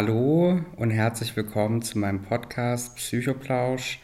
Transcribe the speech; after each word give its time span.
Hallo 0.00 0.60
und 0.76 0.92
herzlich 0.92 1.34
willkommen 1.34 1.82
zu 1.82 1.98
meinem 1.98 2.22
Podcast 2.22 2.94
Psychoplausch. 2.94 3.98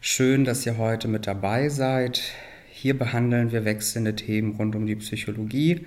Schön, 0.00 0.44
dass 0.44 0.66
ihr 0.66 0.78
heute 0.78 1.06
mit 1.06 1.28
dabei 1.28 1.68
seid. 1.68 2.20
Hier 2.72 2.98
behandeln 2.98 3.52
wir 3.52 3.64
wechselnde 3.64 4.16
Themen 4.16 4.56
rund 4.56 4.74
um 4.74 4.84
die 4.84 4.96
Psychologie 4.96 5.86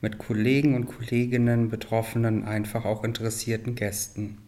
mit 0.00 0.18
Kollegen 0.18 0.76
und 0.76 0.86
Kolleginnen, 0.86 1.70
Betroffenen, 1.70 2.44
einfach 2.44 2.84
auch 2.84 3.02
interessierten 3.02 3.74
Gästen. 3.74 4.38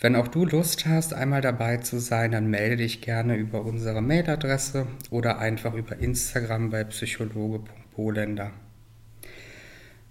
Wenn 0.00 0.16
auch 0.16 0.28
du 0.28 0.46
Lust 0.46 0.86
hast, 0.86 1.12
einmal 1.12 1.42
dabei 1.42 1.76
zu 1.76 1.98
sein, 1.98 2.32
dann 2.32 2.48
melde 2.48 2.78
dich 2.78 3.02
gerne 3.02 3.36
über 3.36 3.62
unsere 3.66 4.00
Mailadresse 4.00 4.86
oder 5.10 5.38
einfach 5.38 5.74
über 5.74 5.98
Instagram 5.98 6.70
bei 6.70 6.84
psychologe.polender. 6.84 8.52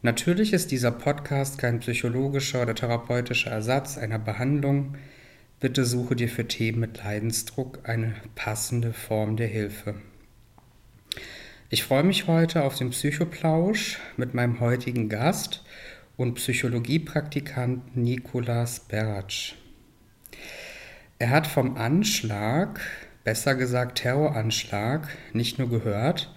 Natürlich 0.05 0.51
ist 0.51 0.71
dieser 0.71 0.91
Podcast 0.91 1.57
kein 1.57 1.79
psychologischer 1.79 2.63
oder 2.63 2.75
therapeutischer 2.75 3.51
Ersatz 3.51 3.97
einer 3.97 4.19
Behandlung. 4.19 4.97
Bitte 5.61 5.85
suche 5.85 6.17
dir 6.17 6.27
für 6.27 6.45
Themen 6.45 6.81
mit 6.81 6.97
Leidensdruck 6.97 7.79
eine 7.83 8.13
passende 8.35 8.91
Form 8.91 9.37
der 9.37 9.47
Hilfe. 9.47 9.95
Ich 11.69 11.85
freue 11.85 12.03
mich 12.03 12.27
heute 12.27 12.63
auf 12.63 12.75
den 12.75 12.89
Psychoplausch 12.89 13.97
mit 14.17 14.33
meinem 14.33 14.59
heutigen 14.59 15.07
Gast 15.07 15.63
und 16.17 16.33
Psychologiepraktikanten 16.33 18.03
Nikolas 18.03 18.81
Beratsch. 18.81 19.55
Er 21.17 21.29
hat 21.29 21.47
vom 21.47 21.77
Anschlag, 21.77 22.81
besser 23.23 23.55
gesagt 23.55 23.99
Terroranschlag, 23.99 25.07
nicht 25.31 25.59
nur 25.59 25.69
gehört, 25.69 26.29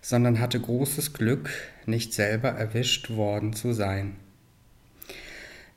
sondern 0.00 0.40
hatte 0.40 0.60
großes 0.60 1.12
Glück, 1.12 1.50
nicht 1.86 2.14
selber 2.14 2.50
erwischt 2.50 3.10
worden 3.10 3.52
zu 3.52 3.72
sein. 3.72 4.16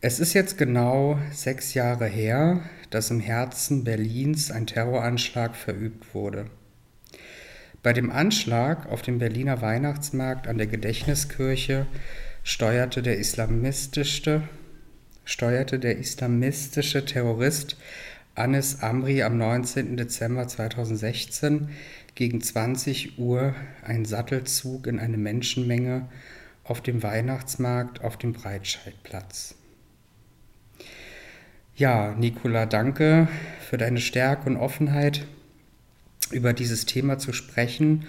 Es 0.02 0.19
ist 0.19 0.33
jetzt 0.33 0.57
genau 0.57 1.17
sechs 1.31 1.73
Jahre 1.73 2.07
her, 2.07 2.61
dass 2.89 3.09
im 3.09 3.19
Herzen 3.19 3.83
Berlins 3.83 4.52
ein 4.52 4.67
Terroranschlag 4.67 5.55
verübt 5.55 6.13
wurde. 6.13 6.47
Bei 7.81 7.93
dem 7.93 8.11
Anschlag 8.11 8.89
auf 8.89 9.02
dem 9.02 9.19
Berliner 9.19 9.61
Weihnachtsmarkt 9.61 10.47
an 10.47 10.58
der 10.58 10.67
Gedächtniskirche 10.67 11.85
steuerte 12.43 13.02
der 13.02 13.17
islamistische, 13.17 14.41
steuerte 15.25 15.80
der 15.80 15.97
islamistische 15.97 17.05
Terrorist 17.05 17.77
Anis 18.35 18.80
Amri 18.81 19.21
am 19.21 19.37
19. 19.37 19.95
Dezember 19.95 20.47
2016 20.47 21.69
gegen 22.16 22.42
20 22.42 23.17
Uhr 23.17 23.56
ein 23.83 24.06
Sattelzug 24.06 24.88
in 24.88 25.00
eine 25.00 25.17
Menschenmenge 25.17 26.09
auf 26.64 26.81
dem 26.81 27.03
Weihnachtsmarkt 27.03 28.03
auf 28.03 28.17
dem 28.17 28.33
Breitscheidplatz. 28.33 29.55
Ja, 31.75 32.14
Nicola, 32.14 32.66
danke 32.66 33.28
für 33.67 33.78
deine 33.78 34.00
Stärke 34.00 34.50
und 34.50 34.58
Offenheit, 34.58 35.25
über 36.31 36.53
dieses 36.53 36.86
Thema 36.86 37.17
zu 37.17 37.33
sprechen. 37.33 38.05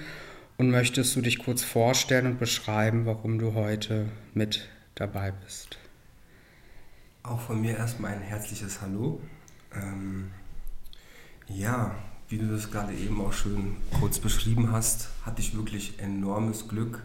Und 0.56 0.70
möchtest 0.70 1.16
du 1.16 1.20
dich 1.20 1.38
kurz 1.38 1.64
vorstellen 1.64 2.26
und 2.26 2.38
beschreiben, 2.38 3.06
warum 3.06 3.38
du 3.38 3.54
heute 3.54 4.06
mit 4.34 4.68
dabei 4.94 5.32
bist? 5.32 5.78
Auch 7.24 7.40
von 7.40 7.60
mir 7.60 7.76
erstmal 7.76 8.12
ein 8.12 8.20
herzliches 8.20 8.80
Hallo. 8.80 9.20
Ähm, 9.74 10.30
ja, 11.48 11.96
wie 12.28 12.38
du 12.38 12.48
das 12.48 12.70
gerade 12.70 12.94
eben 12.94 13.20
auch 13.20 13.32
schön 13.32 13.76
kurz 13.98 14.18
beschrieben 14.18 14.72
hast, 14.72 15.08
hatte 15.24 15.40
ich 15.40 15.56
wirklich 15.56 15.98
enormes 15.98 16.68
Glück, 16.68 17.02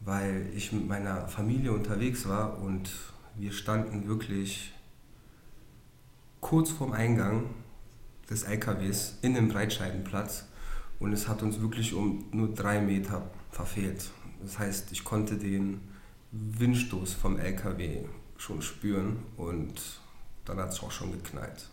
weil 0.00 0.50
ich 0.54 0.72
mit 0.72 0.86
meiner 0.88 1.28
Familie 1.28 1.72
unterwegs 1.72 2.28
war 2.28 2.58
und 2.58 2.90
wir 3.36 3.52
standen 3.52 4.08
wirklich 4.08 4.72
kurz 6.40 6.70
vorm 6.70 6.92
Eingang 6.92 7.44
des 8.28 8.42
LKWs 8.42 9.18
in 9.22 9.34
dem 9.34 9.48
Breitscheidenplatz 9.48 10.46
und 10.98 11.12
es 11.12 11.28
hat 11.28 11.42
uns 11.42 11.60
wirklich 11.60 11.94
um 11.94 12.26
nur 12.32 12.54
drei 12.54 12.80
Meter 12.80 13.30
verfehlt. 13.50 14.10
Das 14.42 14.58
heißt, 14.58 14.92
ich 14.92 15.04
konnte 15.04 15.36
den 15.36 15.80
Windstoß 16.32 17.14
vom 17.14 17.38
LKW 17.38 18.04
schon 18.36 18.60
spüren 18.60 19.22
und 19.36 19.80
dann 20.44 20.58
hat 20.58 20.70
es 20.70 20.82
auch 20.82 20.90
schon 20.90 21.12
geknallt. 21.12 21.68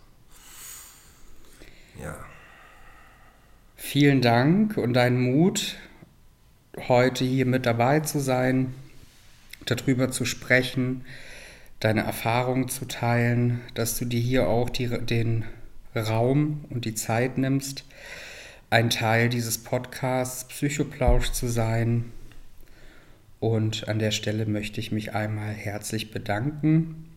Ja. 2.00 2.16
Vielen 3.82 4.22
Dank 4.22 4.78
und 4.78 4.94
deinen 4.94 5.20
Mut, 5.20 5.78
heute 6.90 7.24
hier 7.24 7.48
mit 7.48 7.66
dabei 7.66 8.02
zu 8.02 8.20
sein, 8.20 8.76
darüber 9.66 10.12
zu 10.12 10.26
sprechen, 10.26 11.06
deine 11.80 12.02
Erfahrungen 12.02 12.68
zu 12.68 12.86
teilen, 12.86 13.62
dass 13.74 13.98
du 13.98 14.06
dir 14.06 14.20
hier 14.20 14.48
auch 14.48 14.70
die, 14.70 14.90
den 14.90 15.46
Raum 15.96 16.66
und 16.70 16.86
die 16.86 16.94
Zeit 16.94 17.40
nimmst, 17.40 17.86
ein 18.70 18.92
Teil 18.92 19.30
dieses 19.30 19.58
Podcasts 19.58 20.44
Psychoplausch 20.50 21.32
zu 21.32 21.48
sein. 21.48 22.12
Und 23.40 23.88
an 23.88 23.98
der 23.98 24.12
Stelle 24.12 24.46
möchte 24.46 24.82
ich 24.82 24.92
mich 24.92 25.16
einmal 25.16 25.54
herzlich 25.54 26.12
bedanken 26.12 27.09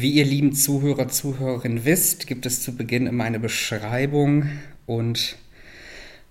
wie 0.00 0.12
ihr 0.12 0.24
lieben 0.24 0.52
Zuhörer, 0.52 1.08
Zuhörerinnen 1.08 1.84
wisst, 1.84 2.26
gibt 2.26 2.46
es 2.46 2.62
zu 2.62 2.76
Beginn 2.76 3.06
immer 3.06 3.24
eine 3.24 3.40
Beschreibung 3.40 4.46
und 4.86 5.36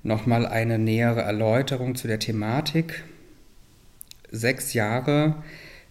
nochmal 0.03 0.46
eine 0.46 0.80
nähere 0.80 1.22
Erläuterung 1.22 1.96
zu 1.96 2.08
der 2.08 2.19
Thematik. 2.19 3.03
Sechs 4.31 4.74
Jahre 4.74 5.44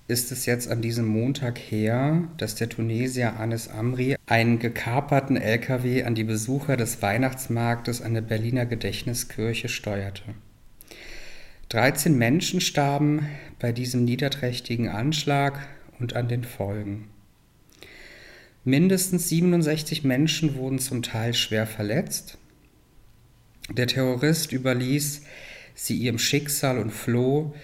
ist 0.09 0.33
es 0.33 0.47
jetzt 0.47 0.71
an 0.71 0.81
diesem 0.81 1.07
Montag 1.07 1.59
her, 1.59 2.25
dass 2.39 2.55
der 2.55 2.69
Tunesier 2.69 3.39
Anis 3.39 3.69
Amri 3.69 4.17
einen 4.27 4.59
gekaperten 4.59 5.37
LKW 5.37 6.05
an 6.05 6.15
die 6.15 6.25
Besucher 6.25 6.77
des 6.77 7.03
Weihnachtsmarktes 7.03 8.01
an 8.01 8.15
der 8.15 8.23
Berliner 8.23 8.65
Gedächtniskirche 8.65 9.69
steuerte. 9.69 10.23
13 11.69 12.17
Menschen 12.17 12.63
starben 12.63 13.29
bei 13.59 13.73
diesem 13.73 14.05
niederträchtigen 14.05 14.89
Anschlag 14.89 15.69
und 16.01 16.17
an 16.17 16.29
den 16.29 16.45
Folgen. 16.45 17.09
Mindestens 18.65 19.29
67 19.29 20.05
Menschen 20.05 20.55
wurden 20.57 20.79
zum 20.79 21.03
Teil 21.03 21.35
schwer 21.35 21.67
verletzt. 21.67 22.39
Der 23.71 23.87
Terrorist 23.87 24.53
überließ 24.53 25.23
sie 25.75 25.97
ihrem 25.97 26.19
Schicksal 26.19 26.79
und 26.79 26.91
floh, 26.91 27.55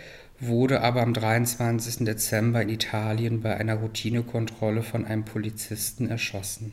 wurde 0.40 0.80
aber 0.82 1.02
am 1.02 1.14
23. 1.14 2.04
Dezember 2.04 2.62
in 2.62 2.68
Italien 2.68 3.40
bei 3.40 3.56
einer 3.56 3.74
Routinekontrolle 3.74 4.82
von 4.82 5.04
einem 5.04 5.24
Polizisten 5.24 6.08
erschossen. 6.08 6.72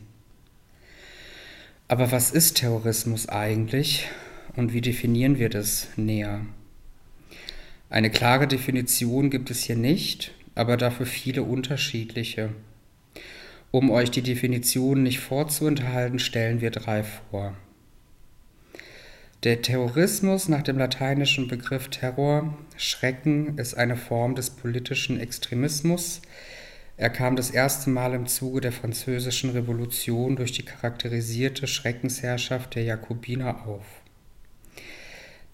Aber 1.88 2.12
was 2.12 2.30
ist 2.30 2.58
Terrorismus 2.58 3.28
eigentlich 3.28 4.08
und 4.56 4.72
wie 4.72 4.80
definieren 4.80 5.38
wir 5.38 5.48
das 5.48 5.88
näher? 5.96 6.46
Eine 7.90 8.10
klare 8.10 8.46
Definition 8.46 9.28
gibt 9.28 9.50
es 9.50 9.64
hier 9.64 9.76
nicht, 9.76 10.32
aber 10.54 10.76
dafür 10.76 11.06
viele 11.06 11.42
unterschiedliche. 11.42 12.50
Um 13.72 13.90
euch 13.90 14.10
die 14.10 14.20
Definition 14.20 15.02
nicht 15.02 15.20
vorzuenthalten, 15.20 16.18
stellen 16.18 16.60
wir 16.60 16.70
drei 16.70 17.02
vor. 17.02 17.56
Der 19.44 19.62
Terrorismus 19.62 20.50
nach 20.50 20.60
dem 20.60 20.76
lateinischen 20.76 21.48
Begriff 21.48 21.88
Terror, 21.88 22.54
Schrecken, 22.76 23.56
ist 23.56 23.72
eine 23.72 23.96
Form 23.96 24.34
des 24.34 24.50
politischen 24.50 25.18
Extremismus. 25.18 26.20
Er 26.98 27.08
kam 27.08 27.34
das 27.34 27.50
erste 27.50 27.88
Mal 27.88 28.12
im 28.12 28.26
Zuge 28.26 28.60
der 28.60 28.72
Französischen 28.72 29.48
Revolution 29.48 30.36
durch 30.36 30.52
die 30.52 30.66
charakterisierte 30.66 31.66
Schreckensherrschaft 31.66 32.74
der 32.74 32.84
Jakobiner 32.84 33.66
auf. 33.66 33.86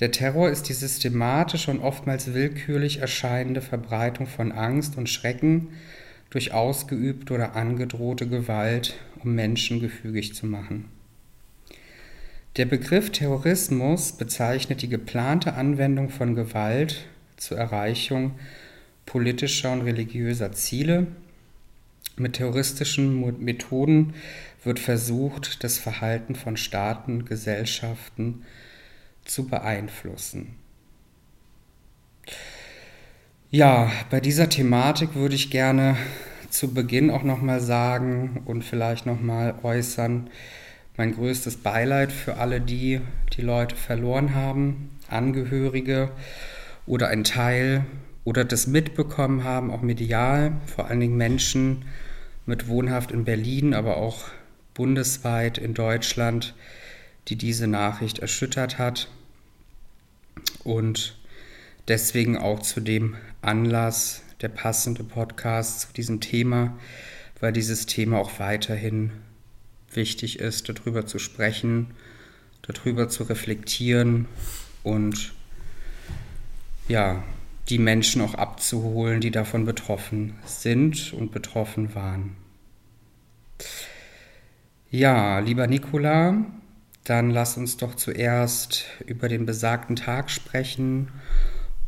Der 0.00 0.10
Terror 0.10 0.50
ist 0.50 0.68
die 0.68 0.74
systematische 0.74 1.70
und 1.70 1.78
oftmals 1.78 2.34
willkürlich 2.34 2.98
erscheinende 2.98 3.60
Verbreitung 3.60 4.26
von 4.26 4.50
Angst 4.50 4.98
und 4.98 5.08
Schrecken 5.08 5.68
durch 6.30 6.52
ausgeübte 6.52 7.34
oder 7.34 7.56
angedrohte 7.56 8.28
Gewalt, 8.28 8.98
um 9.22 9.34
Menschen 9.34 9.80
gefügig 9.80 10.34
zu 10.34 10.46
machen. 10.46 10.86
Der 12.56 12.66
Begriff 12.66 13.10
Terrorismus 13.10 14.12
bezeichnet 14.12 14.82
die 14.82 14.88
geplante 14.88 15.54
Anwendung 15.54 16.10
von 16.10 16.34
Gewalt 16.34 17.06
zur 17.36 17.56
Erreichung 17.56 18.32
politischer 19.06 19.72
und 19.72 19.82
religiöser 19.82 20.52
Ziele. 20.52 21.06
Mit 22.16 22.34
terroristischen 22.34 23.42
Methoden 23.42 24.14
wird 24.64 24.80
versucht, 24.80 25.62
das 25.62 25.78
Verhalten 25.78 26.34
von 26.34 26.56
Staaten, 26.56 27.24
Gesellschaften 27.24 28.44
zu 29.24 29.46
beeinflussen. 29.46 30.56
Ja, 33.50 33.90
bei 34.10 34.20
dieser 34.20 34.50
Thematik 34.50 35.14
würde 35.14 35.34
ich 35.34 35.50
gerne 35.50 35.96
zu 36.50 36.74
Beginn 36.74 37.10
auch 37.10 37.22
nochmal 37.22 37.62
sagen 37.62 38.42
und 38.44 38.62
vielleicht 38.62 39.06
nochmal 39.06 39.54
äußern, 39.62 40.28
mein 40.98 41.14
größtes 41.14 41.56
Beileid 41.56 42.12
für 42.12 42.36
alle 42.36 42.60
die, 42.60 43.00
die 43.32 43.40
Leute 43.40 43.74
verloren 43.74 44.34
haben, 44.34 44.90
Angehörige 45.08 46.10
oder 46.84 47.08
ein 47.08 47.24
Teil 47.24 47.86
oder 48.22 48.44
das 48.44 48.66
mitbekommen 48.66 49.44
haben, 49.44 49.70
auch 49.70 49.80
medial, 49.80 50.52
vor 50.66 50.88
allen 50.88 51.00
Dingen 51.00 51.16
Menschen 51.16 51.86
mit 52.44 52.68
Wohnhaft 52.68 53.12
in 53.12 53.24
Berlin, 53.24 53.72
aber 53.72 53.96
auch 53.96 54.24
bundesweit 54.74 55.56
in 55.56 55.72
Deutschland, 55.72 56.54
die 57.28 57.36
diese 57.36 57.66
Nachricht 57.66 58.18
erschüttert 58.18 58.76
hat. 58.76 59.08
Und 60.64 61.16
deswegen 61.88 62.36
auch 62.36 62.60
zu 62.60 62.80
dem 62.80 63.16
Anlass 63.42 64.22
der 64.40 64.48
passende 64.48 65.04
Podcast 65.04 65.80
zu 65.80 65.92
diesem 65.92 66.20
Thema, 66.20 66.76
weil 67.40 67.52
dieses 67.52 67.86
Thema 67.86 68.18
auch 68.18 68.38
weiterhin 68.38 69.10
wichtig 69.92 70.38
ist, 70.38 70.68
darüber 70.68 71.06
zu 71.06 71.18
sprechen, 71.18 71.94
darüber 72.62 73.08
zu 73.08 73.24
reflektieren 73.24 74.26
und 74.82 75.32
ja, 76.88 77.22
die 77.68 77.78
Menschen 77.78 78.22
auch 78.22 78.34
abzuholen, 78.34 79.20
die 79.20 79.30
davon 79.30 79.64
betroffen 79.64 80.34
sind 80.44 81.12
und 81.12 81.32
betroffen 81.32 81.94
waren. 81.94 82.36
Ja, 84.90 85.38
lieber 85.40 85.66
Nikola, 85.66 86.46
dann 87.04 87.30
lass 87.30 87.56
uns 87.56 87.76
doch 87.76 87.94
zuerst 87.94 88.86
über 89.06 89.28
den 89.28 89.44
besagten 89.46 89.96
Tag 89.96 90.30
sprechen 90.30 91.08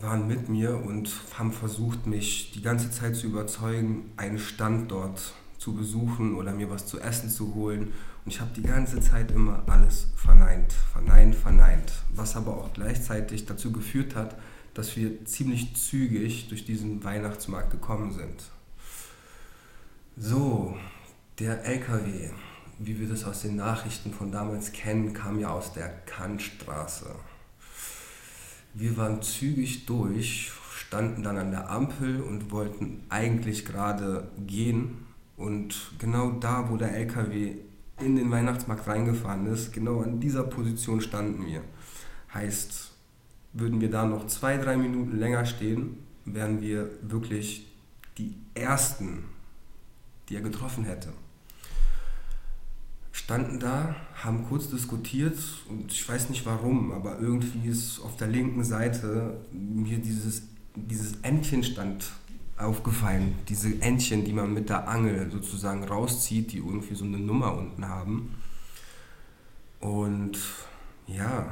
waren 0.00 0.26
mit 0.26 0.48
mir 0.48 0.76
und 0.76 1.10
haben 1.38 1.52
versucht, 1.52 2.06
mich 2.06 2.52
die 2.52 2.62
ganze 2.62 2.90
Zeit 2.90 3.16
zu 3.16 3.26
überzeugen, 3.26 4.10
einen 4.16 4.38
Stand 4.38 4.90
dort 4.90 5.34
zu 5.58 5.74
besuchen 5.74 6.34
oder 6.34 6.52
mir 6.52 6.70
was 6.70 6.86
zu 6.86 7.00
essen 7.00 7.30
zu 7.30 7.54
holen 7.54 7.92
und 8.26 8.32
ich 8.32 8.40
habe 8.40 8.50
die 8.56 8.62
ganze 8.62 9.00
Zeit 9.00 9.30
immer 9.30 9.62
alles 9.68 10.08
verneint, 10.16 10.72
verneint, 10.72 11.36
verneint. 11.36 11.92
Was 12.12 12.34
aber 12.34 12.56
auch 12.56 12.72
gleichzeitig 12.72 13.46
dazu 13.46 13.70
geführt 13.70 14.16
hat, 14.16 14.36
dass 14.74 14.96
wir 14.96 15.24
ziemlich 15.24 15.76
zügig 15.76 16.48
durch 16.48 16.64
diesen 16.64 17.04
Weihnachtsmarkt 17.04 17.70
gekommen 17.70 18.12
sind. 18.12 18.50
So, 20.16 20.76
der 21.38 21.64
LKW, 21.64 22.30
wie 22.80 22.98
wir 22.98 23.08
das 23.08 23.22
aus 23.22 23.42
den 23.42 23.54
Nachrichten 23.54 24.12
von 24.12 24.32
damals 24.32 24.72
kennen, 24.72 25.12
kam 25.12 25.38
ja 25.38 25.50
aus 25.50 25.72
der 25.72 25.88
Kantstraße. 25.88 27.14
Wir 28.78 28.98
waren 28.98 29.22
zügig 29.22 29.86
durch, 29.86 30.52
standen 30.70 31.22
dann 31.22 31.38
an 31.38 31.50
der 31.50 31.70
Ampel 31.70 32.20
und 32.20 32.50
wollten 32.50 33.04
eigentlich 33.08 33.64
gerade 33.64 34.30
gehen. 34.46 35.06
Und 35.38 35.92
genau 35.98 36.32
da, 36.32 36.70
wo 36.70 36.76
der 36.76 36.94
LKW 36.94 37.54
in 38.00 38.16
den 38.16 38.30
Weihnachtsmarkt 38.30 38.86
reingefahren 38.86 39.46
ist, 39.46 39.72
genau 39.72 40.02
an 40.02 40.20
dieser 40.20 40.42
Position 40.42 41.00
standen 41.00 41.46
wir. 41.46 41.62
Heißt, 42.34 42.92
würden 43.54 43.80
wir 43.80 43.88
da 43.88 44.04
noch 44.04 44.26
zwei, 44.26 44.58
drei 44.58 44.76
Minuten 44.76 45.16
länger 45.18 45.46
stehen, 45.46 45.96
wären 46.26 46.60
wir 46.60 46.90
wirklich 47.00 47.72
die 48.18 48.36
Ersten, 48.52 49.24
die 50.28 50.34
er 50.34 50.42
getroffen 50.42 50.84
hätte. 50.84 51.14
Standen 53.16 53.58
da, 53.58 53.96
haben 54.14 54.44
kurz 54.46 54.68
diskutiert 54.68 55.38
und 55.70 55.90
ich 55.90 56.06
weiß 56.06 56.28
nicht 56.28 56.44
warum, 56.44 56.92
aber 56.92 57.18
irgendwie 57.18 57.66
ist 57.66 57.98
auf 58.00 58.14
der 58.16 58.28
linken 58.28 58.62
Seite 58.62 59.40
mir 59.50 59.96
dieses, 59.96 60.42
dieses 60.74 61.14
Entchen 61.22 61.64
stand 61.64 62.12
aufgefallen. 62.58 63.34
Diese 63.48 63.80
Entchen, 63.80 64.26
die 64.26 64.34
man 64.34 64.52
mit 64.52 64.68
der 64.68 64.86
Angel 64.86 65.30
sozusagen 65.30 65.82
rauszieht, 65.82 66.52
die 66.52 66.58
irgendwie 66.58 66.94
so 66.94 67.06
eine 67.06 67.16
Nummer 67.16 67.56
unten 67.56 67.88
haben. 67.88 68.34
Und 69.80 70.38
ja, 71.06 71.50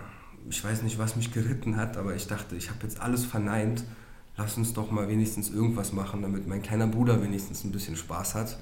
ich 0.50 0.62
weiß 0.62 0.83
nicht, 0.83 0.99
was 0.99 1.16
mich 1.16 1.33
geritten 1.33 1.76
hat, 1.76 1.97
aber 1.97 2.14
ich 2.14 2.26
dachte, 2.26 2.56
ich 2.56 2.68
habe 2.68 2.80
jetzt 2.83 3.00
alles 3.00 3.25
verneint. 3.25 3.85
Lass 4.37 4.59
uns 4.59 4.75
doch 4.75 4.90
mal 4.90 5.09
wenigstens 5.09 5.49
irgendwas 5.49 5.94
machen, 5.94 6.21
damit 6.21 6.47
mein 6.47 6.61
kleiner 6.61 6.88
Bruder 6.88 7.23
wenigstens 7.23 7.64
ein 7.64 7.73
bisschen 7.73 7.97
Spaß 7.97 8.35
hat. 8.35 8.59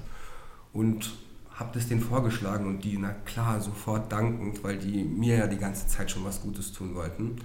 Und 0.71 1.11
habe 1.53 1.71
das 1.73 1.87
denen 1.87 2.01
vorgeschlagen 2.01 2.67
und 2.67 2.83
die, 2.83 2.97
na 2.97 3.11
klar, 3.25 3.61
sofort 3.61 4.11
dankend, 4.11 4.63
weil 4.63 4.77
die 4.77 5.03
mir 5.03 5.37
ja 5.37 5.47
die 5.47 5.57
ganze 5.57 5.87
Zeit 5.87 6.09
schon 6.09 6.25
was 6.25 6.41
Gutes 6.41 6.71
tun 6.71 6.95
wollten 6.95 7.37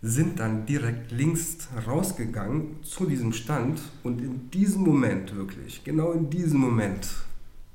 sind 0.00 0.38
dann 0.38 0.64
direkt 0.64 1.10
links 1.10 1.68
rausgegangen 1.86 2.82
zu 2.82 3.06
diesem 3.06 3.32
Stand 3.32 3.80
und 4.04 4.20
in 4.20 4.50
diesem 4.50 4.82
Moment 4.82 5.34
wirklich, 5.34 5.82
genau 5.82 6.12
in 6.12 6.30
diesem 6.30 6.60
Moment 6.60 7.08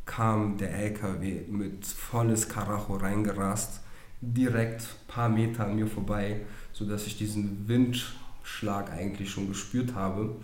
kam 0.05 0.57
der 0.57 0.73
LKW 0.73 1.41
mit 1.49 1.85
volles 1.85 2.47
Karacho 2.47 2.95
reingerast, 2.95 3.81
direkt 4.21 4.81
ein 4.81 5.07
paar 5.07 5.29
Meter 5.29 5.65
an 5.65 5.75
mir 5.75 5.87
vorbei, 5.87 6.41
sodass 6.71 7.07
ich 7.07 7.17
diesen 7.17 7.67
Windschlag 7.67 8.91
eigentlich 8.91 9.29
schon 9.29 9.49
gespürt 9.49 9.95
habe. 9.95 10.35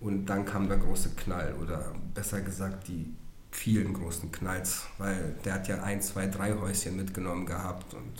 Und 0.00 0.26
dann 0.26 0.44
kam 0.44 0.68
der 0.68 0.78
große 0.78 1.10
Knall 1.10 1.54
oder 1.60 1.92
besser 2.14 2.40
gesagt 2.40 2.88
die 2.88 3.12
vielen 3.50 3.94
großen 3.94 4.30
Knalls, 4.32 4.86
weil 4.98 5.34
der 5.44 5.54
hat 5.54 5.68
ja 5.68 5.82
ein, 5.82 6.00
zwei, 6.00 6.26
drei 6.26 6.54
Häuschen 6.54 6.96
mitgenommen 6.96 7.46
gehabt 7.46 7.94
und 7.94 8.12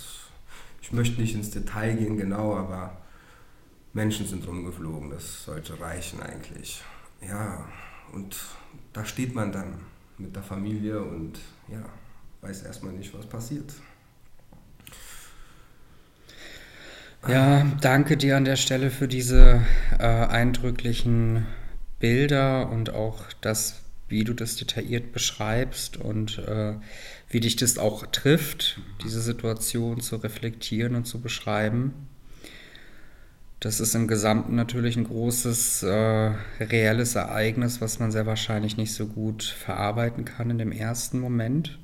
ich 0.83 0.93
möchte 0.93 1.21
nicht 1.21 1.35
ins 1.35 1.51
Detail 1.51 1.95
gehen, 1.95 2.17
genau, 2.17 2.57
aber 2.57 2.97
Menschen 3.93 4.27
sind 4.27 4.47
rumgeflogen, 4.47 5.11
das 5.11 5.45
sollte 5.45 5.81
reichen 5.81 6.21
eigentlich. 6.21 6.83
Ja, 7.27 7.69
und 8.13 8.37
da 8.93 9.05
steht 9.05 9.35
man 9.35 9.53
dann 9.53 9.81
mit 10.19 10.35
der 10.35 10.43
Familie 10.43 11.03
und 11.03 11.39
ja, 11.69 11.85
weiß 12.41 12.63
erstmal 12.63 12.93
nicht, 12.93 13.13
was 13.15 13.27
passiert. 13.27 13.73
Ja, 17.29 17.67
danke 17.83 18.17
dir 18.17 18.37
an 18.37 18.47
der 18.47 18.57
Stelle 18.57 18.91
für 18.91 19.07
diese 19.07 19.63
äh, 19.99 20.05
eindrücklichen 20.05 21.47
Bilder 21.99 22.71
und 22.71 22.91
auch 22.91 23.25
das, 23.43 23.83
wie 24.11 24.25
du 24.25 24.35
das 24.35 24.57
detailliert 24.57 25.13
beschreibst 25.13 25.97
und 25.97 26.39
äh, 26.39 26.75
wie 27.29 27.41
dich 27.41 27.57
das 27.57 27.79
auch 27.79 28.07
trifft, 28.07 28.81
diese 29.03 29.21
Situation 29.21 30.01
zu 30.01 30.17
reflektieren 30.17 30.97
und 30.97 31.07
zu 31.07 31.21
beschreiben. 31.21 31.95
Das 33.61 33.79
ist 33.79 33.95
im 33.95 34.09
Gesamten 34.09 34.55
natürlich 34.55 34.97
ein 34.97 35.05
großes 35.05 35.83
äh, 35.83 36.33
reelles 36.61 37.15
Ereignis, 37.15 37.81
was 37.81 37.99
man 37.99 38.11
sehr 38.11 38.27
wahrscheinlich 38.27 38.77
nicht 38.77 38.95
so 38.95 39.07
gut 39.07 39.45
verarbeiten 39.45 40.25
kann 40.25 40.51
in 40.51 40.59
dem 40.59 40.73
ersten 40.73 41.21
Moment. 41.21 41.79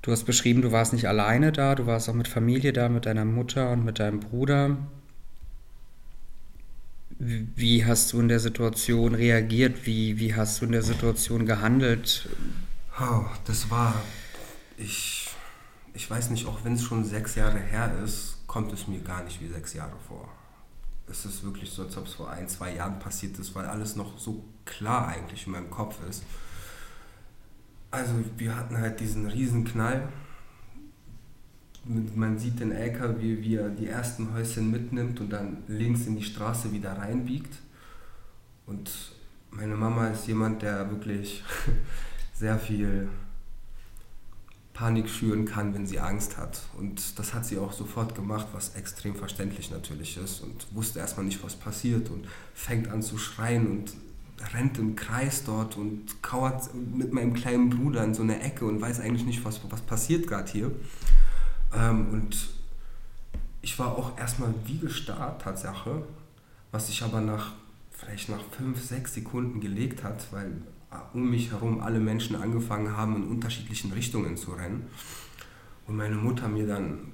Du 0.00 0.12
hast 0.12 0.24
beschrieben, 0.24 0.62
du 0.62 0.72
warst 0.72 0.92
nicht 0.92 1.08
alleine 1.08 1.52
da, 1.52 1.74
du 1.74 1.86
warst 1.86 2.08
auch 2.08 2.14
mit 2.14 2.28
Familie 2.28 2.72
da, 2.72 2.88
mit 2.88 3.04
deiner 3.04 3.24
Mutter 3.24 3.70
und 3.72 3.84
mit 3.84 3.98
deinem 3.98 4.20
Bruder. 4.20 4.76
Wie 7.18 7.84
hast 7.84 8.12
du 8.12 8.20
in 8.20 8.28
der 8.28 8.40
Situation 8.40 9.14
reagiert? 9.14 9.86
Wie, 9.86 10.18
wie 10.18 10.34
hast 10.34 10.60
du 10.60 10.66
in 10.66 10.72
der 10.72 10.82
Situation 10.82 11.46
gehandelt? 11.46 12.28
Oh, 13.00 13.24
das 13.44 13.70
war, 13.70 13.94
ich, 14.76 15.28
ich 15.94 16.08
weiß 16.08 16.30
nicht, 16.30 16.46
auch 16.46 16.64
wenn 16.64 16.74
es 16.74 16.82
schon 16.82 17.04
sechs 17.04 17.34
Jahre 17.34 17.58
her 17.58 17.92
ist, 18.04 18.38
kommt 18.46 18.72
es 18.72 18.86
mir 18.86 19.00
gar 19.00 19.24
nicht 19.24 19.40
wie 19.40 19.48
sechs 19.48 19.74
Jahre 19.74 19.96
vor. 20.06 20.28
Es 21.10 21.24
ist 21.24 21.42
wirklich 21.42 21.70
so, 21.70 21.82
als 21.82 21.96
ob 21.96 22.06
es 22.06 22.14
vor 22.14 22.30
ein, 22.30 22.48
zwei 22.48 22.74
Jahren 22.74 22.98
passiert 22.98 23.38
ist, 23.38 23.54
weil 23.54 23.66
alles 23.66 23.96
noch 23.96 24.18
so 24.18 24.44
klar 24.64 25.08
eigentlich 25.08 25.46
in 25.46 25.52
meinem 25.52 25.70
Kopf 25.70 25.96
ist. 26.08 26.22
Also 27.90 28.12
wir 28.36 28.54
hatten 28.54 28.76
halt 28.76 29.00
diesen 29.00 29.26
riesen 29.26 29.64
Knall. 29.64 30.08
Man 31.88 32.38
sieht 32.38 32.60
den 32.60 32.70
LKW, 32.70 33.38
wie 33.40 33.56
er 33.56 33.70
die 33.70 33.86
ersten 33.86 34.34
Häuschen 34.34 34.70
mitnimmt 34.70 35.20
und 35.20 35.30
dann 35.30 35.58
links 35.68 36.06
in 36.06 36.16
die 36.16 36.22
Straße 36.22 36.70
wieder 36.70 36.92
reinbiegt. 36.92 37.54
Und 38.66 38.90
meine 39.50 39.74
Mama 39.74 40.08
ist 40.08 40.26
jemand, 40.26 40.60
der 40.60 40.90
wirklich 40.90 41.42
sehr 42.34 42.58
viel 42.58 43.08
Panik 44.74 45.08
schüren 45.08 45.44
kann, 45.44 45.74
wenn 45.74 45.86
sie 45.86 45.98
Angst 45.98 46.36
hat. 46.36 46.60
Und 46.76 47.18
das 47.18 47.34
hat 47.34 47.46
sie 47.46 47.58
auch 47.58 47.72
sofort 47.72 48.14
gemacht, 48.14 48.46
was 48.52 48.74
extrem 48.76 49.16
verständlich 49.16 49.70
natürlich 49.70 50.18
ist. 50.18 50.40
Und 50.40 50.66
wusste 50.72 51.00
erstmal 51.00 51.24
nicht, 51.24 51.42
was 51.42 51.56
passiert 51.56 52.10
und 52.10 52.28
fängt 52.54 52.88
an 52.88 53.02
zu 53.02 53.18
schreien 53.18 53.66
und 53.66 53.94
rennt 54.54 54.78
im 54.78 54.94
Kreis 54.94 55.42
dort 55.44 55.76
und 55.76 56.22
kauert 56.22 56.72
mit 56.74 57.12
meinem 57.12 57.32
kleinen 57.32 57.70
Bruder 57.70 58.04
in 58.04 58.14
so 58.14 58.22
eine 58.22 58.40
Ecke 58.40 58.66
und 58.66 58.80
weiß 58.80 59.00
eigentlich 59.00 59.24
nicht, 59.24 59.44
was, 59.44 59.60
was 59.68 59.80
passiert 59.80 60.28
gerade 60.28 60.52
hier. 60.52 60.70
Ähm, 61.74 62.08
und 62.12 62.48
ich 63.62 63.78
war 63.78 63.96
auch 63.96 64.16
erstmal 64.18 64.54
wie 64.64 64.78
gestarrt, 64.78 65.42
Tatsache, 65.42 66.02
was 66.70 66.86
sich 66.86 67.02
aber 67.02 67.20
nach 67.20 67.52
vielleicht 67.90 68.28
nach 68.28 68.42
fünf, 68.56 68.82
sechs 68.82 69.14
Sekunden 69.14 69.60
gelegt 69.60 70.04
hat, 70.04 70.32
weil 70.32 70.52
um 71.12 71.30
mich 71.30 71.50
herum 71.50 71.80
alle 71.80 71.98
Menschen 71.98 72.36
angefangen 72.36 72.96
haben, 72.96 73.16
in 73.16 73.28
unterschiedlichen 73.28 73.92
Richtungen 73.92 74.36
zu 74.36 74.52
rennen. 74.52 74.86
Und 75.86 75.96
meine 75.96 76.14
Mutter 76.14 76.48
mir 76.48 76.66
dann 76.66 77.12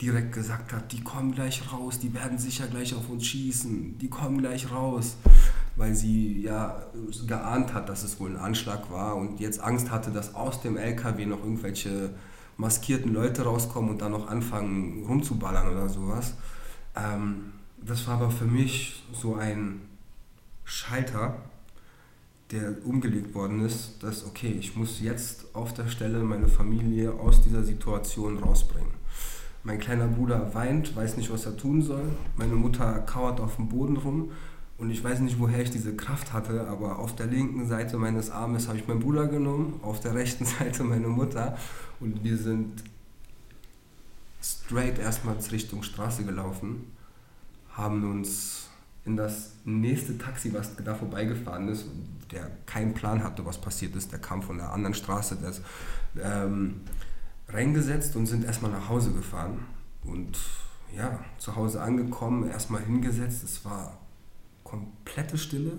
direkt 0.00 0.32
gesagt 0.32 0.72
hat, 0.72 0.92
die 0.92 1.02
kommen 1.02 1.32
gleich 1.32 1.72
raus, 1.72 2.00
die 2.00 2.12
werden 2.12 2.38
sicher 2.38 2.66
gleich 2.66 2.94
auf 2.94 3.08
uns 3.08 3.26
schießen, 3.26 3.96
die 3.98 4.08
kommen 4.08 4.38
gleich 4.38 4.70
raus, 4.70 5.16
weil 5.76 5.94
sie 5.94 6.42
ja 6.42 6.84
geahnt 7.26 7.72
hat, 7.72 7.88
dass 7.88 8.02
es 8.02 8.18
wohl 8.18 8.30
ein 8.30 8.36
Anschlag 8.36 8.90
war 8.90 9.16
und 9.16 9.38
jetzt 9.40 9.60
Angst 9.60 9.90
hatte, 9.90 10.10
dass 10.10 10.34
aus 10.34 10.60
dem 10.62 10.76
LKW 10.76 11.26
noch 11.26 11.38
irgendwelche 11.38 12.10
maskierten 12.56 13.12
Leute 13.12 13.42
rauskommen 13.42 13.90
und 13.90 14.02
dann 14.02 14.12
noch 14.12 14.28
anfangen 14.28 15.04
rumzuballern 15.06 15.68
oder 15.68 15.88
sowas. 15.88 16.34
Ähm, 16.96 17.52
das 17.80 18.06
war 18.06 18.14
aber 18.14 18.30
für 18.30 18.46
mich 18.46 19.04
so 19.12 19.34
ein 19.34 19.82
Schalter, 20.64 21.36
der 22.50 22.74
umgelegt 22.84 23.34
worden 23.34 23.64
ist, 23.64 24.02
dass, 24.02 24.24
okay, 24.24 24.56
ich 24.58 24.76
muss 24.76 25.00
jetzt 25.00 25.54
auf 25.54 25.74
der 25.74 25.88
Stelle 25.88 26.22
meine 26.22 26.48
Familie 26.48 27.12
aus 27.12 27.42
dieser 27.42 27.64
Situation 27.64 28.38
rausbringen. 28.38 28.94
Mein 29.62 29.78
kleiner 29.78 30.08
Bruder 30.08 30.54
weint, 30.54 30.94
weiß 30.94 31.16
nicht, 31.16 31.32
was 31.32 31.46
er 31.46 31.56
tun 31.56 31.80
soll. 31.82 32.04
Meine 32.36 32.54
Mutter 32.54 33.00
kauert 33.00 33.40
auf 33.40 33.56
dem 33.56 33.68
Boden 33.68 33.96
rum 33.96 34.30
und 34.76 34.90
ich 34.90 35.02
weiß 35.02 35.20
nicht, 35.20 35.38
woher 35.38 35.62
ich 35.62 35.70
diese 35.70 35.94
Kraft 35.94 36.32
hatte, 36.32 36.66
aber 36.66 36.98
auf 36.98 37.14
der 37.14 37.26
linken 37.26 37.68
Seite 37.68 37.96
meines 37.96 38.30
Armes 38.30 38.66
habe 38.66 38.78
ich 38.78 38.88
meinen 38.88 39.00
Bruder 39.00 39.28
genommen, 39.28 39.78
auf 39.82 40.00
der 40.00 40.14
rechten 40.14 40.44
Seite 40.58 40.84
meine 40.84 41.08
Mutter 41.08 41.56
und 42.00 42.24
wir 42.24 42.36
sind 42.36 42.82
straight 44.42 44.98
erstmal 44.98 45.36
Richtung 45.52 45.82
Straße 45.82 46.24
gelaufen, 46.24 46.92
haben 47.72 48.10
uns 48.10 48.68
in 49.04 49.16
das 49.16 49.52
nächste 49.64 50.16
Taxi, 50.18 50.52
was 50.52 50.74
da 50.76 50.94
vorbeigefahren 50.94 51.68
ist, 51.68 51.86
der 52.30 52.50
keinen 52.66 52.94
Plan 52.94 53.22
hatte, 53.22 53.44
was 53.44 53.60
passiert 53.60 53.94
ist, 53.96 54.12
der 54.12 54.18
kam 54.18 54.42
von 54.42 54.58
der 54.58 54.72
anderen 54.72 54.94
Straße, 54.94 55.36
der 55.36 56.44
ähm, 56.44 56.80
reingesetzt 57.48 58.16
und 58.16 58.26
sind 58.26 58.44
erstmal 58.44 58.70
nach 58.70 58.88
Hause 58.88 59.12
gefahren. 59.12 59.58
Und 60.04 60.38
ja, 60.96 61.18
zu 61.38 61.54
Hause 61.54 61.82
angekommen, 61.82 62.48
erstmal 62.48 62.82
hingesetzt, 62.82 63.44
es 63.44 63.64
war 63.64 63.98
komplette 64.78 65.38
Stille. 65.38 65.72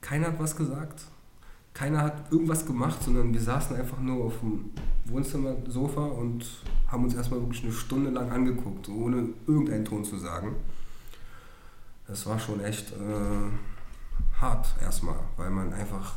Keiner 0.00 0.28
hat 0.28 0.40
was 0.40 0.56
gesagt. 0.56 1.04
Keiner 1.74 2.02
hat 2.02 2.30
irgendwas 2.30 2.66
gemacht, 2.66 3.02
sondern 3.02 3.32
wir 3.32 3.40
saßen 3.40 3.76
einfach 3.76 3.98
nur 3.98 4.26
auf 4.26 4.40
dem 4.40 4.70
Wohnzimmersofa 5.06 6.04
und 6.04 6.44
haben 6.86 7.04
uns 7.04 7.14
erstmal 7.14 7.40
wirklich 7.40 7.64
eine 7.64 7.72
Stunde 7.72 8.10
lang 8.10 8.30
angeguckt, 8.30 8.88
ohne 8.88 9.30
irgendeinen 9.46 9.84
Ton 9.84 10.04
zu 10.04 10.18
sagen 10.18 10.54
das 12.12 12.26
war 12.26 12.38
schon 12.38 12.60
echt 12.62 12.92
äh, 12.92 14.38
hart 14.40 14.74
erstmal, 14.82 15.18
weil 15.36 15.50
man 15.50 15.72
einfach 15.72 16.16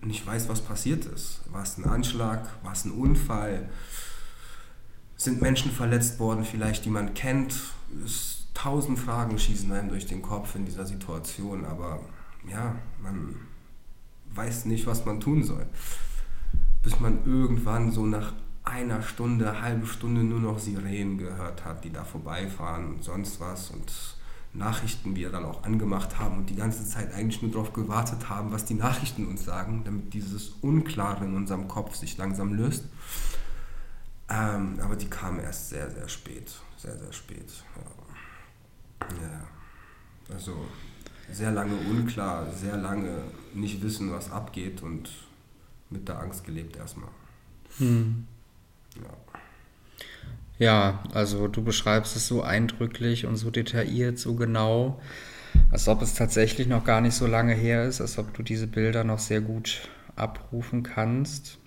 nicht 0.00 0.26
weiß, 0.26 0.48
was 0.48 0.60
passiert 0.60 1.04
ist. 1.04 1.40
War 1.50 1.62
es 1.62 1.78
ein 1.78 1.84
Anschlag? 1.84 2.48
War 2.62 2.72
es 2.72 2.84
ein 2.84 2.92
Unfall? 2.92 3.68
Sind 5.16 5.40
Menschen 5.40 5.70
verletzt 5.70 6.18
worden, 6.18 6.44
vielleicht, 6.44 6.84
die 6.84 6.90
man 6.90 7.14
kennt? 7.14 7.54
Es, 8.04 8.41
tausend 8.54 8.98
Fragen 8.98 9.38
schießen 9.38 9.70
einem 9.72 9.88
durch 9.88 10.06
den 10.06 10.22
Kopf 10.22 10.54
in 10.54 10.64
dieser 10.64 10.86
Situation, 10.86 11.64
aber 11.64 12.00
ja, 12.48 12.76
man 13.02 13.36
weiß 14.34 14.66
nicht, 14.66 14.86
was 14.86 15.04
man 15.04 15.20
tun 15.20 15.42
soll. 15.42 15.66
Bis 16.82 16.98
man 17.00 17.24
irgendwann 17.24 17.92
so 17.92 18.06
nach 18.06 18.32
einer 18.64 19.02
Stunde, 19.02 19.60
halbe 19.60 19.86
Stunde 19.86 20.22
nur 20.22 20.40
noch 20.40 20.58
Sirenen 20.58 21.18
gehört 21.18 21.64
hat, 21.64 21.84
die 21.84 21.92
da 21.92 22.04
vorbeifahren 22.04 22.94
und 22.94 23.04
sonst 23.04 23.40
was. 23.40 23.70
Und 23.70 23.92
Nachrichten 24.54 25.16
wir 25.16 25.30
dann 25.30 25.44
auch 25.44 25.64
angemacht 25.64 26.18
haben 26.18 26.38
und 26.38 26.50
die 26.50 26.56
ganze 26.56 26.84
Zeit 26.84 27.14
eigentlich 27.14 27.40
nur 27.40 27.50
darauf 27.50 27.72
gewartet 27.72 28.28
haben, 28.28 28.52
was 28.52 28.64
die 28.64 28.74
Nachrichten 28.74 29.26
uns 29.26 29.44
sagen, 29.44 29.82
damit 29.84 30.12
dieses 30.12 30.50
Unklare 30.60 31.24
in 31.24 31.34
unserem 31.34 31.68
Kopf 31.68 31.94
sich 31.94 32.18
langsam 32.18 32.52
löst. 32.52 32.84
Ähm, 34.28 34.78
aber 34.82 34.96
die 34.96 35.08
kamen 35.08 35.40
erst 35.40 35.70
sehr, 35.70 35.90
sehr 35.90 36.08
spät. 36.08 36.52
Sehr, 36.76 36.98
sehr 36.98 37.12
spät. 37.12 37.50
Ja. 37.76 38.01
Ja. 39.20 40.34
Also 40.34 40.66
sehr 41.30 41.52
lange 41.52 41.74
unklar, 41.90 42.50
sehr 42.52 42.76
lange 42.76 43.22
nicht 43.54 43.82
wissen, 43.82 44.12
was 44.12 44.30
abgeht 44.30 44.82
und 44.82 45.10
mit 45.90 46.08
der 46.08 46.20
Angst 46.20 46.44
gelebt 46.44 46.76
erstmal. 46.76 47.10
Hm. 47.78 48.26
Ja. 48.96 49.42
Ja, 50.58 51.02
also 51.12 51.48
du 51.48 51.62
beschreibst 51.62 52.14
es 52.14 52.28
so 52.28 52.42
eindrücklich 52.42 53.26
und 53.26 53.36
so 53.36 53.50
detailliert, 53.50 54.18
so 54.18 54.34
genau, 54.34 55.00
als 55.70 55.88
ob 55.88 56.02
es 56.02 56.14
tatsächlich 56.14 56.68
noch 56.68 56.84
gar 56.84 57.00
nicht 57.00 57.14
so 57.14 57.26
lange 57.26 57.54
her 57.54 57.84
ist, 57.84 58.00
als 58.00 58.18
ob 58.18 58.32
du 58.34 58.42
diese 58.42 58.66
Bilder 58.66 59.02
noch 59.04 59.18
sehr 59.18 59.40
gut 59.40 59.88
abrufen 60.14 60.82
kannst. 60.82 61.58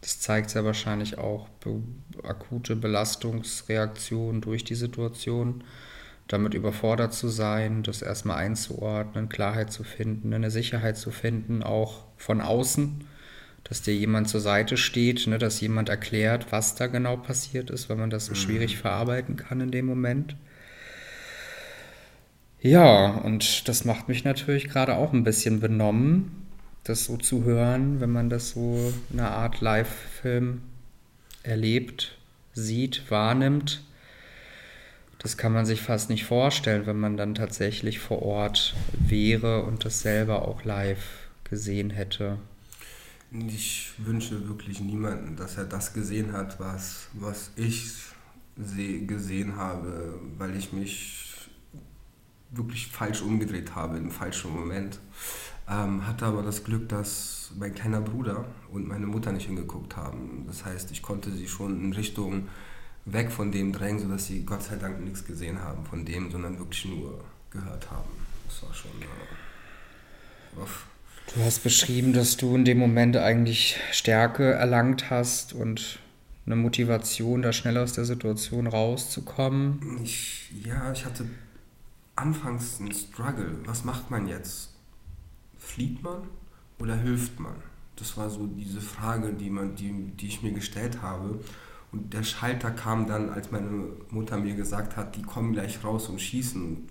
Das 0.00 0.20
zeigt 0.20 0.52
ja 0.54 0.64
wahrscheinlich 0.64 1.18
auch 1.18 1.48
be 1.60 1.82
akute 2.24 2.74
Belastungsreaktionen 2.74 4.40
durch 4.40 4.64
die 4.64 4.74
Situation, 4.74 5.62
damit 6.28 6.54
überfordert 6.54 7.12
zu 7.14 7.28
sein, 7.28 7.82
das 7.82 8.02
erstmal 8.02 8.38
einzuordnen, 8.38 9.28
Klarheit 9.28 9.72
zu 9.72 9.82
finden, 9.82 10.32
eine 10.32 10.50
Sicherheit 10.50 10.96
zu 10.96 11.10
finden, 11.10 11.62
auch 11.62 12.04
von 12.16 12.40
außen 12.40 13.04
dass 13.68 13.82
dir 13.82 13.94
jemand 13.94 14.28
zur 14.28 14.40
Seite 14.40 14.76
steht, 14.76 15.26
ne, 15.26 15.38
dass 15.38 15.60
jemand 15.60 15.88
erklärt, 15.88 16.46
was 16.50 16.74
da 16.74 16.86
genau 16.86 17.16
passiert 17.16 17.70
ist, 17.70 17.88
weil 17.90 17.96
man 17.96 18.10
das 18.10 18.26
so 18.26 18.32
mhm. 18.32 18.36
schwierig 18.36 18.78
verarbeiten 18.78 19.36
kann 19.36 19.60
in 19.60 19.70
dem 19.70 19.86
Moment. 19.86 20.36
Ja, 22.60 23.08
und 23.08 23.68
das 23.68 23.84
macht 23.84 24.08
mich 24.08 24.24
natürlich 24.24 24.68
gerade 24.68 24.96
auch 24.96 25.12
ein 25.12 25.22
bisschen 25.22 25.60
benommen, 25.60 26.46
das 26.82 27.04
so 27.04 27.16
zu 27.16 27.44
hören, 27.44 28.00
wenn 28.00 28.10
man 28.10 28.30
das 28.30 28.50
so 28.50 28.92
in 29.10 29.20
einer 29.20 29.30
Art 29.30 29.60
Live-Film 29.60 30.62
erlebt, 31.42 32.16
sieht, 32.54 33.10
wahrnimmt. 33.10 33.82
Das 35.18 35.36
kann 35.36 35.52
man 35.52 35.66
sich 35.66 35.82
fast 35.82 36.10
nicht 36.10 36.24
vorstellen, 36.24 36.86
wenn 36.86 37.00
man 37.00 37.16
dann 37.16 37.34
tatsächlich 37.34 37.98
vor 37.98 38.22
Ort 38.22 38.76
wäre 38.92 39.64
und 39.64 39.84
das 39.84 40.00
selber 40.00 40.46
auch 40.46 40.64
live 40.64 41.28
gesehen 41.44 41.90
hätte. 41.90 42.38
Ich 43.30 43.92
wünsche 43.98 44.48
wirklich 44.48 44.80
niemanden, 44.80 45.36
dass 45.36 45.58
er 45.58 45.64
das 45.64 45.92
gesehen 45.92 46.32
hat, 46.32 46.60
was, 46.60 47.08
was 47.14 47.50
ich 47.56 47.94
gesehen 48.56 49.56
habe, 49.56 50.18
weil 50.38 50.56
ich 50.56 50.72
mich 50.72 51.28
wirklich 52.50 52.86
falsch 52.86 53.20
umgedreht 53.22 53.74
habe 53.74 53.98
im 53.98 54.10
falschen 54.10 54.52
Moment. 54.54 54.98
Ähm, 55.68 56.06
hatte 56.06 56.24
aber 56.24 56.42
das 56.42 56.64
Glück, 56.64 56.88
dass 56.88 57.52
mein 57.58 57.74
kleiner 57.74 58.00
Bruder 58.00 58.46
und 58.72 58.88
meine 58.88 59.06
Mutter 59.06 59.32
nicht 59.32 59.46
hingeguckt 59.46 59.96
haben. 59.96 60.44
Das 60.46 60.64
heißt, 60.64 60.90
ich 60.92 61.02
konnte 61.02 61.30
sie 61.30 61.46
schon 61.46 61.84
in 61.84 61.92
Richtung 61.92 62.48
weg 63.12 63.30
von 63.30 63.52
dem 63.52 63.72
drängen, 63.72 64.00
sodass 64.00 64.26
sie 64.26 64.44
Gott 64.44 64.62
sei 64.62 64.76
Dank 64.76 65.00
nichts 65.00 65.24
gesehen 65.24 65.60
haben 65.60 65.84
von 65.84 66.04
dem, 66.04 66.30
sondern 66.30 66.58
wirklich 66.58 66.84
nur 66.84 67.24
gehört 67.50 67.90
haben. 67.90 68.10
Das 68.46 68.62
war 68.62 68.74
schon 68.74 68.90
äh. 69.00 69.06
Du 71.34 71.44
hast 71.44 71.62
beschrieben, 71.62 72.12
dass 72.12 72.36
du 72.36 72.54
in 72.54 72.64
dem 72.64 72.78
Moment 72.78 73.16
eigentlich 73.16 73.76
Stärke 73.92 74.52
erlangt 74.52 75.10
hast 75.10 75.52
und 75.52 76.00
eine 76.46 76.56
Motivation, 76.56 77.42
da 77.42 77.52
schnell 77.52 77.76
aus 77.76 77.92
der 77.92 78.06
Situation 78.06 78.66
rauszukommen. 78.66 80.00
Ich, 80.02 80.50
ja, 80.64 80.90
ich 80.92 81.04
hatte 81.04 81.26
anfangs 82.16 82.80
ein 82.80 82.92
Struggle. 82.92 83.58
Was 83.66 83.84
macht 83.84 84.10
man 84.10 84.26
jetzt? 84.26 84.70
Flieht 85.58 86.02
man 86.02 86.22
oder 86.78 86.96
hilft 86.96 87.38
man? 87.38 87.54
Das 87.96 88.16
war 88.16 88.30
so 88.30 88.46
diese 88.46 88.80
Frage, 88.80 89.32
die, 89.34 89.50
man, 89.50 89.74
die, 89.74 89.92
die 90.18 90.28
ich 90.28 90.42
mir 90.42 90.52
gestellt 90.52 91.02
habe. 91.02 91.40
Und 91.90 92.12
der 92.12 92.22
Schalter 92.22 92.70
kam 92.70 93.06
dann, 93.06 93.30
als 93.30 93.50
meine 93.50 93.86
Mutter 94.10 94.36
mir 94.36 94.54
gesagt 94.54 94.96
hat, 94.96 95.16
die 95.16 95.22
kommen 95.22 95.52
gleich 95.52 95.82
raus 95.84 96.08
und 96.08 96.20
schießen. 96.20 96.86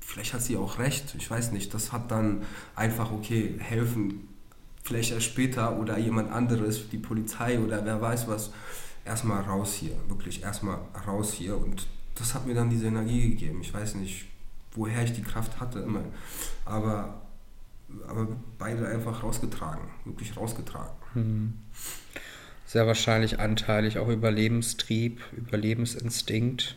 Vielleicht 0.00 0.34
hat 0.34 0.42
sie 0.42 0.56
auch 0.56 0.78
recht, 0.78 1.14
ich 1.16 1.30
weiß 1.30 1.52
nicht. 1.52 1.72
Das 1.72 1.92
hat 1.92 2.10
dann 2.10 2.42
einfach, 2.74 3.12
okay, 3.12 3.54
helfen, 3.60 4.28
vielleicht 4.82 5.12
erst 5.12 5.26
später 5.26 5.78
oder 5.78 5.98
jemand 5.98 6.32
anderes, 6.32 6.88
die 6.90 6.98
Polizei 6.98 7.60
oder 7.60 7.84
wer 7.84 8.00
weiß 8.00 8.26
was. 8.26 8.50
Erstmal 9.04 9.42
raus 9.42 9.74
hier, 9.74 9.94
wirklich 10.08 10.42
erstmal 10.42 10.78
raus 11.06 11.32
hier. 11.32 11.56
Und 11.56 11.86
das 12.16 12.34
hat 12.34 12.46
mir 12.46 12.54
dann 12.54 12.70
diese 12.70 12.86
Energie 12.86 13.30
gegeben. 13.30 13.60
Ich 13.60 13.72
weiß 13.72 13.94
nicht, 13.94 14.26
woher 14.72 15.04
ich 15.04 15.12
die 15.12 15.22
Kraft 15.22 15.60
hatte 15.60 15.78
immer. 15.78 16.02
Aber, 16.64 17.22
aber 18.08 18.26
beide 18.58 18.88
einfach 18.88 19.22
rausgetragen, 19.22 19.84
wirklich 20.04 20.36
rausgetragen. 20.36 20.96
Hm 21.14 21.54
sehr 22.70 22.86
wahrscheinlich 22.86 23.40
anteilig 23.40 23.98
auch 23.98 24.06
Überlebenstrieb, 24.06 25.20
Überlebensinstinkt, 25.32 26.76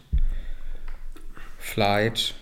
Flight 1.60 2.34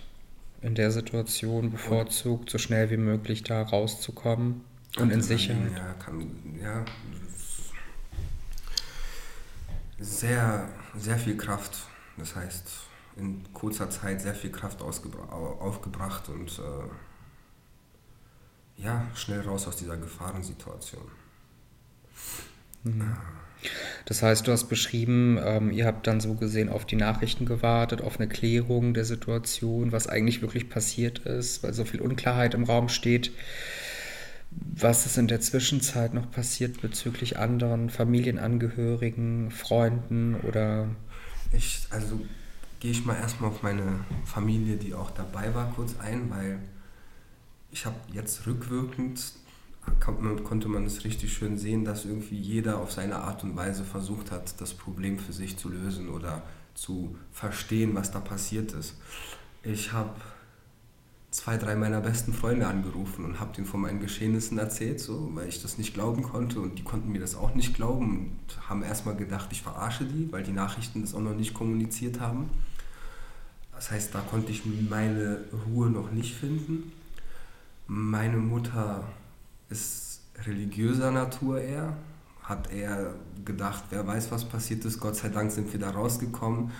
in 0.62 0.74
der 0.74 0.90
Situation 0.90 1.70
bevorzugt, 1.70 2.48
so 2.48 2.56
schnell 2.56 2.88
wie 2.88 2.96
möglich 2.96 3.42
da 3.42 3.60
rauszukommen 3.60 4.64
und 4.96 5.10
in 5.10 5.20
Sicherheit. 5.20 5.70
Ja, 5.76 5.92
kann, 6.02 6.30
ja, 6.62 6.82
sehr, 9.98 10.66
sehr 10.96 11.18
viel 11.18 11.36
Kraft. 11.36 11.76
Das 12.16 12.34
heißt, 12.34 12.70
in 13.16 13.44
kurzer 13.52 13.90
Zeit 13.90 14.22
sehr 14.22 14.34
viel 14.34 14.50
Kraft 14.50 14.80
aufgebracht 14.80 16.30
und 16.30 16.58
äh, 16.58 16.88
ja, 18.82 19.06
schnell 19.14 19.42
raus 19.42 19.68
aus 19.68 19.76
dieser 19.76 19.98
Gefahrensituation. 19.98 21.04
Mhm. 22.84 23.14
Das 24.04 24.22
heißt, 24.22 24.46
du 24.46 24.52
hast 24.52 24.64
beschrieben, 24.64 25.38
ähm, 25.42 25.70
ihr 25.70 25.86
habt 25.86 26.06
dann 26.06 26.20
so 26.20 26.34
gesehen 26.34 26.68
auf 26.68 26.84
die 26.84 26.96
Nachrichten 26.96 27.46
gewartet, 27.46 28.02
auf 28.02 28.18
eine 28.18 28.28
Klärung 28.28 28.94
der 28.94 29.04
Situation, 29.04 29.92
was 29.92 30.06
eigentlich 30.06 30.42
wirklich 30.42 30.68
passiert 30.68 31.20
ist, 31.20 31.62
weil 31.62 31.72
so 31.72 31.84
viel 31.84 32.00
Unklarheit 32.00 32.54
im 32.54 32.64
Raum 32.64 32.88
steht. 32.88 33.32
Was 34.50 35.06
ist 35.06 35.16
in 35.16 35.28
der 35.28 35.40
Zwischenzeit 35.40 36.12
noch 36.12 36.30
passiert 36.30 36.82
bezüglich 36.82 37.38
anderen 37.38 37.88
Familienangehörigen, 37.88 39.50
Freunden 39.50 40.34
oder? 40.46 40.88
Ich, 41.52 41.86
also 41.90 42.20
gehe 42.80 42.90
ich 42.90 43.04
mal 43.04 43.16
erstmal 43.16 43.50
auf 43.50 43.62
meine 43.62 44.04
Familie, 44.26 44.76
die 44.76 44.92
auch 44.92 45.10
dabei 45.10 45.54
war, 45.54 45.72
kurz 45.74 45.94
ein, 46.00 46.28
weil 46.30 46.58
ich 47.70 47.86
habe 47.86 47.96
jetzt 48.12 48.46
rückwirkend 48.46 49.22
konnte 50.00 50.68
man 50.68 50.86
es 50.86 51.04
richtig 51.04 51.32
schön 51.32 51.58
sehen, 51.58 51.84
dass 51.84 52.04
irgendwie 52.04 52.38
jeder 52.38 52.78
auf 52.78 52.92
seine 52.92 53.16
Art 53.16 53.44
und 53.44 53.56
Weise 53.56 53.84
versucht 53.84 54.30
hat, 54.30 54.60
das 54.60 54.74
Problem 54.74 55.18
für 55.18 55.32
sich 55.32 55.56
zu 55.56 55.68
lösen 55.68 56.08
oder 56.08 56.42
zu 56.74 57.16
verstehen, 57.32 57.94
was 57.94 58.10
da 58.10 58.20
passiert 58.20 58.72
ist. 58.72 58.96
Ich 59.62 59.92
habe 59.92 60.14
zwei, 61.30 61.56
drei 61.56 61.76
meiner 61.76 62.00
besten 62.00 62.32
Freunde 62.32 62.66
angerufen 62.66 63.24
und 63.24 63.40
habe 63.40 63.54
denen 63.54 63.66
von 63.66 63.80
meinen 63.80 64.00
Geschehnissen 64.00 64.58
erzählt, 64.58 65.00
so, 65.00 65.30
weil 65.34 65.48
ich 65.48 65.62
das 65.62 65.78
nicht 65.78 65.94
glauben 65.94 66.22
konnte 66.22 66.60
und 66.60 66.78
die 66.78 66.84
konnten 66.84 67.10
mir 67.10 67.20
das 67.20 67.34
auch 67.34 67.54
nicht 67.54 67.74
glauben 67.74 68.38
und 68.48 68.68
haben 68.68 68.82
erstmal 68.82 69.16
gedacht, 69.16 69.48
ich 69.50 69.62
verarsche 69.62 70.04
die, 70.04 70.30
weil 70.30 70.42
die 70.42 70.52
Nachrichten 70.52 71.00
das 71.00 71.14
auch 71.14 71.20
noch 71.20 71.34
nicht 71.34 71.54
kommuniziert 71.54 72.20
haben. 72.20 72.50
Das 73.74 73.90
heißt, 73.90 74.14
da 74.14 74.20
konnte 74.20 74.52
ich 74.52 74.62
meine 74.88 75.40
Ruhe 75.66 75.90
noch 75.90 76.12
nicht 76.12 76.34
finden. 76.34 76.92
Meine 77.86 78.36
Mutter 78.36 79.04
ist 79.72 80.20
religiöser 80.46 81.10
Natur 81.10 81.60
eher, 81.60 81.96
hat 82.42 82.70
er 82.70 83.14
gedacht, 83.44 83.84
wer 83.90 84.06
weiß, 84.06 84.30
was 84.30 84.44
passiert 84.44 84.84
ist. 84.84 85.00
Gott 85.00 85.16
sei 85.16 85.28
Dank 85.28 85.50
sind 85.50 85.72
wir 85.72 85.80
da 85.80 85.90
rausgekommen 85.90 86.70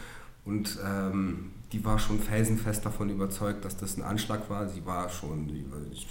und 0.45 0.79
ähm, 0.85 1.53
die 1.73 1.85
war 1.85 1.99
schon 1.99 2.21
felsenfest 2.21 2.85
davon 2.85 3.09
überzeugt, 3.09 3.65
dass 3.65 3.77
das 3.77 3.97
ein 3.97 4.03
Anschlag 4.03 4.51
war. 4.51 4.69
Sie 4.69 4.85
war 4.85 5.09
schon, 5.09 5.49
ich, 5.91 6.07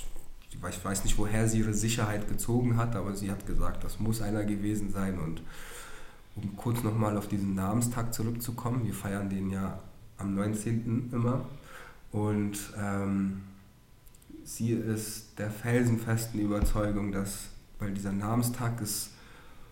weiß 0.84 1.04
nicht, 1.04 1.18
woher 1.18 1.48
sie 1.48 1.60
ihre 1.60 1.74
Sicherheit 1.74 2.28
gezogen 2.28 2.78
hat, 2.78 2.96
aber 2.96 3.16
sie 3.16 3.30
hat 3.30 3.46
gesagt, 3.46 3.84
das 3.84 4.00
muss 4.00 4.22
einer 4.22 4.44
gewesen 4.44 4.92
sein. 4.92 5.20
Und 5.20 5.42
um 6.36 6.56
kurz 6.56 6.82
nochmal 6.82 7.18
auf 7.18 7.28
diesen 7.28 7.54
Namenstag 7.56 8.14
zurückzukommen, 8.14 8.86
wir 8.86 8.94
feiern 8.94 9.30
den 9.30 9.52
ja 9.52 9.80
am 10.18 10.34
19. 10.34 11.10
immer. 11.12 11.46
Und 12.12 12.58
ähm, 12.82 13.42
sie 14.44 14.72
ist 14.72 15.38
der 15.38 15.52
felsenfesten 15.52 16.40
Überzeugung, 16.40 17.12
dass, 17.12 17.50
weil 17.80 17.94
dieser 17.94 18.12
Namenstag 18.12 18.82
ist 18.82 19.12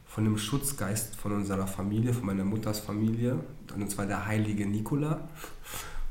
von 0.06 0.24
dem 0.24 0.38
Schutzgeist 0.38 1.16
von 1.16 1.34
unserer 1.34 1.68
Familie, 1.68 2.14
von 2.14 2.26
meiner 2.26 2.44
Mutters 2.44 2.80
Familie, 2.80 3.40
und 3.76 3.90
zwar 3.92 4.06
der 4.06 4.26
heilige 4.26 4.66
Nikola. 4.66 5.28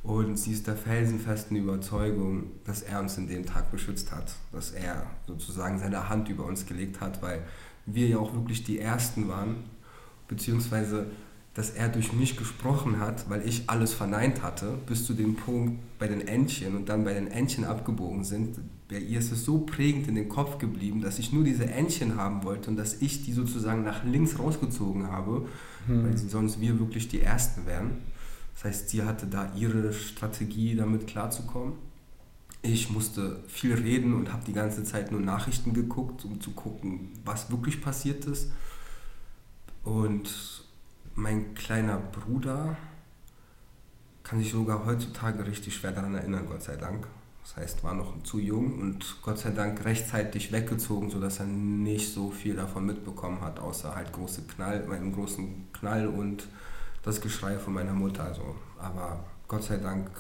Und 0.05 0.39
sie 0.39 0.53
ist 0.53 0.67
der 0.67 0.77
felsenfesten 0.77 1.57
Überzeugung, 1.57 2.45
dass 2.65 2.83
er 2.83 3.01
uns 3.01 3.19
in 3.19 3.27
dem 3.27 3.45
Tag 3.45 3.71
beschützt 3.73 4.13
hat, 4.13 4.33
dass 4.53 4.71
er 4.71 5.07
sozusagen 5.27 5.79
seine 5.79 6.09
Hand 6.09 6.29
über 6.29 6.45
uns 6.45 6.65
gelegt 6.65 7.01
hat, 7.01 7.21
weil 7.21 7.43
wir 7.87 8.07
ja 8.07 8.19
auch 8.19 8.33
wirklich 8.33 8.63
die 8.63 8.79
Ersten 8.79 9.29
waren, 9.29 9.65
beziehungsweise 10.29 11.11
dass 11.59 11.71
er 11.71 11.89
durch 11.89 12.13
mich 12.13 12.37
gesprochen 12.37 13.01
hat, 13.01 13.29
weil 13.29 13.45
ich 13.45 13.65
alles 13.67 13.93
verneint 13.93 14.45
hatte, 14.45 14.79
bis 14.87 15.05
zu 15.05 15.13
dem 15.13 15.35
Punkt 15.35 15.81
bei 15.99 16.07
den 16.07 16.21
Entchen 16.21 16.77
und 16.77 16.89
dann 16.89 17.03
bei 17.03 17.13
den 17.13 17.27
Entchen 17.27 17.65
abgebogen 17.65 18.23
sind. 18.23 18.61
Bei 18.89 19.01
ihr 19.01 19.19
ist 19.19 19.33
es 19.33 19.45
so 19.45 19.59
prägend 19.59 20.07
in 20.07 20.15
den 20.15 20.29
Kopf 20.29 20.59
geblieben, 20.59 21.01
dass 21.01 21.19
ich 21.19 21.33
nur 21.33 21.43
diese 21.43 21.67
Entchen 21.67 22.15
haben 22.15 22.45
wollte 22.45 22.71
und 22.71 22.77
dass 22.77 23.03
ich 23.03 23.25
die 23.25 23.33
sozusagen 23.33 23.83
nach 23.83 24.05
links 24.05 24.39
rausgezogen 24.39 25.09
habe, 25.09 25.49
hm. 25.89 26.05
weil 26.05 26.17
sonst 26.17 26.61
wir 26.61 26.79
wirklich 26.79 27.09
die 27.09 27.23
Ersten 27.23 27.67
wären. 27.67 27.91
Das 28.55 28.63
heißt, 28.63 28.91
sie 28.91 29.03
hatte 29.03 29.27
da 29.27 29.53
ihre 29.57 29.93
Strategie, 29.93 30.77
damit 30.77 31.09
klarzukommen. 31.09 31.73
Ich 32.63 32.89
musste 32.89 33.41
viel 33.49 33.75
reden 33.75 34.15
und 34.15 34.33
habe 34.33 34.45
die 34.47 34.53
ganze 34.53 34.85
Zeit 34.85 35.11
nur 35.11 35.21
Nachrichten 35.21 35.75
geguckt, 35.75 36.25
um 36.25 36.41
zu 36.41 36.53
gucken, 36.53 37.09
was 37.25 37.51
wirklich 37.51 37.83
passiert 37.83 38.27
ist. 38.27 38.53
Und 39.83 40.68
mein 41.19 41.55
kleiner 41.55 41.99
Bruder 41.99 42.77
kann 44.23 44.39
sich 44.39 44.53
sogar 44.53 44.87
heutzutage 44.87 45.45
richtig 45.45 45.75
schwer 45.75 45.91
daran 45.91 46.15
erinnern, 46.15 46.47
Gott 46.47 46.63
sei 46.63 46.77
Dank. 46.77 47.09
Das 47.43 47.57
heißt, 47.57 47.83
war 47.83 47.95
noch 47.95 48.23
zu 48.23 48.39
jung 48.39 48.79
und 48.79 49.17
Gott 49.23 49.39
sei 49.39 49.51
Dank 49.51 49.85
rechtzeitig 49.85 50.53
weggezogen, 50.53 51.11
sodass 51.11 51.41
er 51.41 51.47
nicht 51.47 52.13
so 52.13 52.31
viel 52.31 52.55
davon 52.55 52.87
mitbekommen 52.87 53.41
hat, 53.41 53.59
außer 53.59 53.95
halt 53.95 54.13
große 54.13 54.43
Knall, 54.43 54.87
meinen 54.87 55.13
großen 55.13 55.73
Knall 55.73 56.07
und 56.07 56.47
das 57.03 57.21
Geschrei 57.21 57.59
von 57.59 57.75
meiner 57.75 57.95
Mutter. 57.95 58.25
Also. 58.25 58.55
Aber 58.79 59.25
Gott 59.49 59.65
sei 59.65 59.79
Dank 59.79 60.11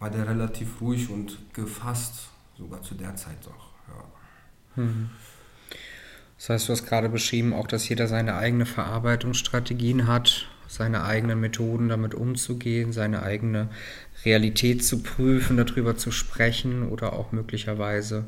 war 0.00 0.10
der 0.10 0.26
relativ 0.26 0.80
ruhig 0.80 1.08
und 1.10 1.54
gefasst, 1.54 2.30
sogar 2.56 2.82
zu 2.82 2.94
der 2.94 3.14
Zeit 3.14 3.38
doch. 3.44 3.72
Ja. 3.86 4.82
Mhm. 4.82 5.10
Das 6.38 6.50
heißt, 6.50 6.68
du 6.68 6.72
hast 6.72 6.86
gerade 6.86 7.08
beschrieben, 7.08 7.52
auch 7.52 7.66
dass 7.66 7.88
jeder 7.88 8.06
seine 8.06 8.36
eigene 8.36 8.64
Verarbeitungsstrategien 8.64 10.06
hat, 10.06 10.46
seine 10.68 11.04
eigenen 11.04 11.40
Methoden 11.40 11.88
damit 11.88 12.14
umzugehen, 12.14 12.92
seine 12.92 13.22
eigene 13.22 13.68
Realität 14.24 14.84
zu 14.84 15.02
prüfen, 15.02 15.56
darüber 15.56 15.96
zu 15.96 16.12
sprechen 16.12 16.88
oder 16.88 17.14
auch 17.14 17.32
möglicherweise 17.32 18.24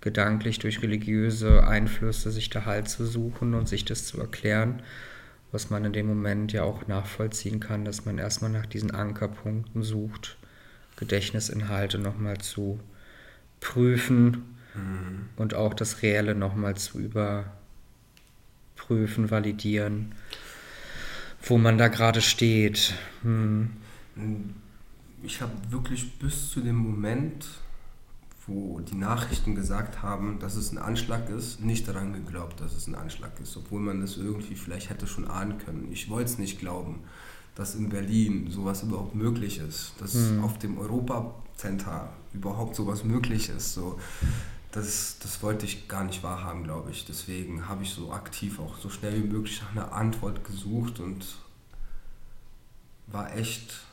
gedanklich 0.00 0.58
durch 0.58 0.82
religiöse 0.82 1.66
Einflüsse 1.66 2.30
sich 2.30 2.50
da 2.50 2.64
Halt 2.64 2.88
zu 2.88 3.06
suchen 3.06 3.54
und 3.54 3.68
sich 3.68 3.84
das 3.84 4.04
zu 4.04 4.20
erklären, 4.20 4.82
was 5.52 5.70
man 5.70 5.84
in 5.84 5.92
dem 5.92 6.06
Moment 6.06 6.52
ja 6.52 6.64
auch 6.64 6.88
nachvollziehen 6.88 7.60
kann, 7.60 7.84
dass 7.84 8.04
man 8.04 8.18
erstmal 8.18 8.50
nach 8.50 8.66
diesen 8.66 8.90
Ankerpunkten 8.90 9.82
sucht, 9.82 10.36
Gedächtnisinhalte 10.96 11.98
nochmal 11.98 12.38
zu 12.38 12.80
prüfen 13.60 14.53
mhm. 14.74 15.28
und 15.36 15.54
auch 15.54 15.74
das 15.74 16.02
Reelle 16.02 16.34
nochmal 16.34 16.76
zu 16.76 16.98
überprüfen, 16.98 19.30
validieren, 19.30 20.14
wo 21.42 21.58
man 21.58 21.78
da 21.78 21.88
gerade 21.88 22.20
steht. 22.20 22.94
Hm. 23.22 23.70
Ich 25.22 25.40
habe 25.40 25.52
wirklich 25.70 26.18
bis 26.18 26.50
zu 26.50 26.60
dem 26.60 26.76
Moment, 26.76 27.46
wo 28.46 28.80
die 28.80 28.96
Nachrichten 28.96 29.54
gesagt 29.54 30.02
haben, 30.02 30.38
dass 30.38 30.56
es 30.56 30.72
ein 30.72 30.78
Anschlag 30.78 31.30
ist, 31.30 31.60
nicht 31.60 31.88
daran 31.88 32.12
geglaubt, 32.12 32.60
dass 32.60 32.74
es 32.74 32.86
ein 32.86 32.94
Anschlag 32.94 33.40
ist, 33.40 33.56
obwohl 33.56 33.80
man 33.80 34.00
das 34.00 34.16
irgendwie 34.16 34.54
vielleicht 34.54 34.90
hätte 34.90 35.06
schon 35.06 35.26
ahnen 35.26 35.58
können. 35.58 35.88
Ich 35.90 36.10
wollte 36.10 36.30
es 36.30 36.38
nicht 36.38 36.58
glauben, 36.58 37.00
dass 37.54 37.74
in 37.74 37.88
Berlin 37.88 38.50
sowas 38.50 38.82
überhaupt 38.82 39.14
möglich 39.14 39.58
ist, 39.58 39.94
dass 39.98 40.14
hm. 40.14 40.44
auf 40.44 40.58
dem 40.58 40.78
Europa-Center 40.78 42.12
überhaupt 42.34 42.74
sowas 42.74 43.04
möglich 43.04 43.48
ist. 43.48 43.74
So 43.74 43.98
das, 44.74 45.18
das 45.20 45.40
wollte 45.40 45.66
ich 45.66 45.86
gar 45.86 46.02
nicht 46.02 46.24
wahrhaben, 46.24 46.64
glaube 46.64 46.90
ich. 46.90 47.04
Deswegen 47.04 47.68
habe 47.68 47.84
ich 47.84 47.90
so 47.90 48.12
aktiv 48.12 48.58
auch 48.58 48.76
so 48.76 48.90
schnell 48.90 49.22
wie 49.22 49.28
möglich 49.28 49.62
nach 49.62 49.70
einer 49.70 49.92
Antwort 49.92 50.44
gesucht 50.44 50.98
und 50.98 51.24
war 53.06 53.36
echt 53.36 53.84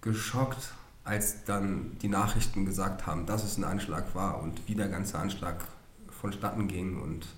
geschockt, 0.00 0.72
als 1.04 1.44
dann 1.44 1.96
die 2.02 2.08
Nachrichten 2.08 2.66
gesagt 2.66 3.06
haben, 3.06 3.24
dass 3.24 3.44
es 3.44 3.56
ein 3.56 3.62
Anschlag 3.62 4.16
war 4.16 4.42
und 4.42 4.66
wie 4.66 4.74
der 4.74 4.88
ganze 4.88 5.16
Anschlag 5.16 5.64
vonstatten 6.10 6.66
ging 6.66 7.00
und 7.00 7.28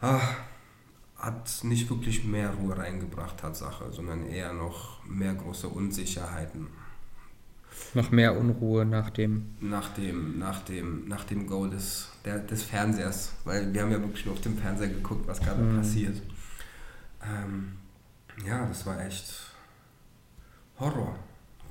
ach, 0.00 0.36
hat 1.18 1.62
nicht 1.62 1.90
wirklich 1.90 2.24
mehr 2.24 2.54
Ruhe 2.54 2.78
reingebracht, 2.78 3.36
Tatsache, 3.38 3.92
sondern 3.92 4.26
eher 4.26 4.54
noch 4.54 5.04
mehr 5.04 5.34
große 5.34 5.68
Unsicherheiten. 5.68 6.68
Noch 7.94 8.10
mehr 8.10 8.36
Unruhe 8.36 8.84
nach 8.84 9.10
dem. 9.10 9.54
Nach 9.60 9.88
dem, 9.94 10.38
nach 10.38 10.62
dem, 10.62 11.06
nach 11.08 11.24
dem 11.24 11.46
Go 11.46 11.66
des, 11.66 12.10
der, 12.24 12.38
des 12.40 12.64
Fernsehers, 12.64 13.32
weil 13.44 13.72
wir 13.72 13.82
haben 13.82 13.90
ja 13.90 14.00
wirklich 14.00 14.26
nur 14.26 14.34
auf 14.34 14.40
dem 14.40 14.56
Fernseher 14.58 14.88
geguckt, 14.88 15.26
was 15.26 15.40
gerade 15.40 15.62
mhm. 15.62 15.76
passiert. 15.76 16.20
Ähm, 17.22 17.72
ja, 18.46 18.66
das 18.66 18.84
war 18.84 19.04
echt 19.04 19.54
Horror, 20.78 21.16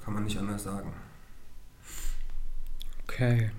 kann 0.04 0.14
man 0.14 0.24
nicht 0.24 0.38
anders 0.38 0.64
sagen. 0.64 0.94
Okay. 3.04 3.52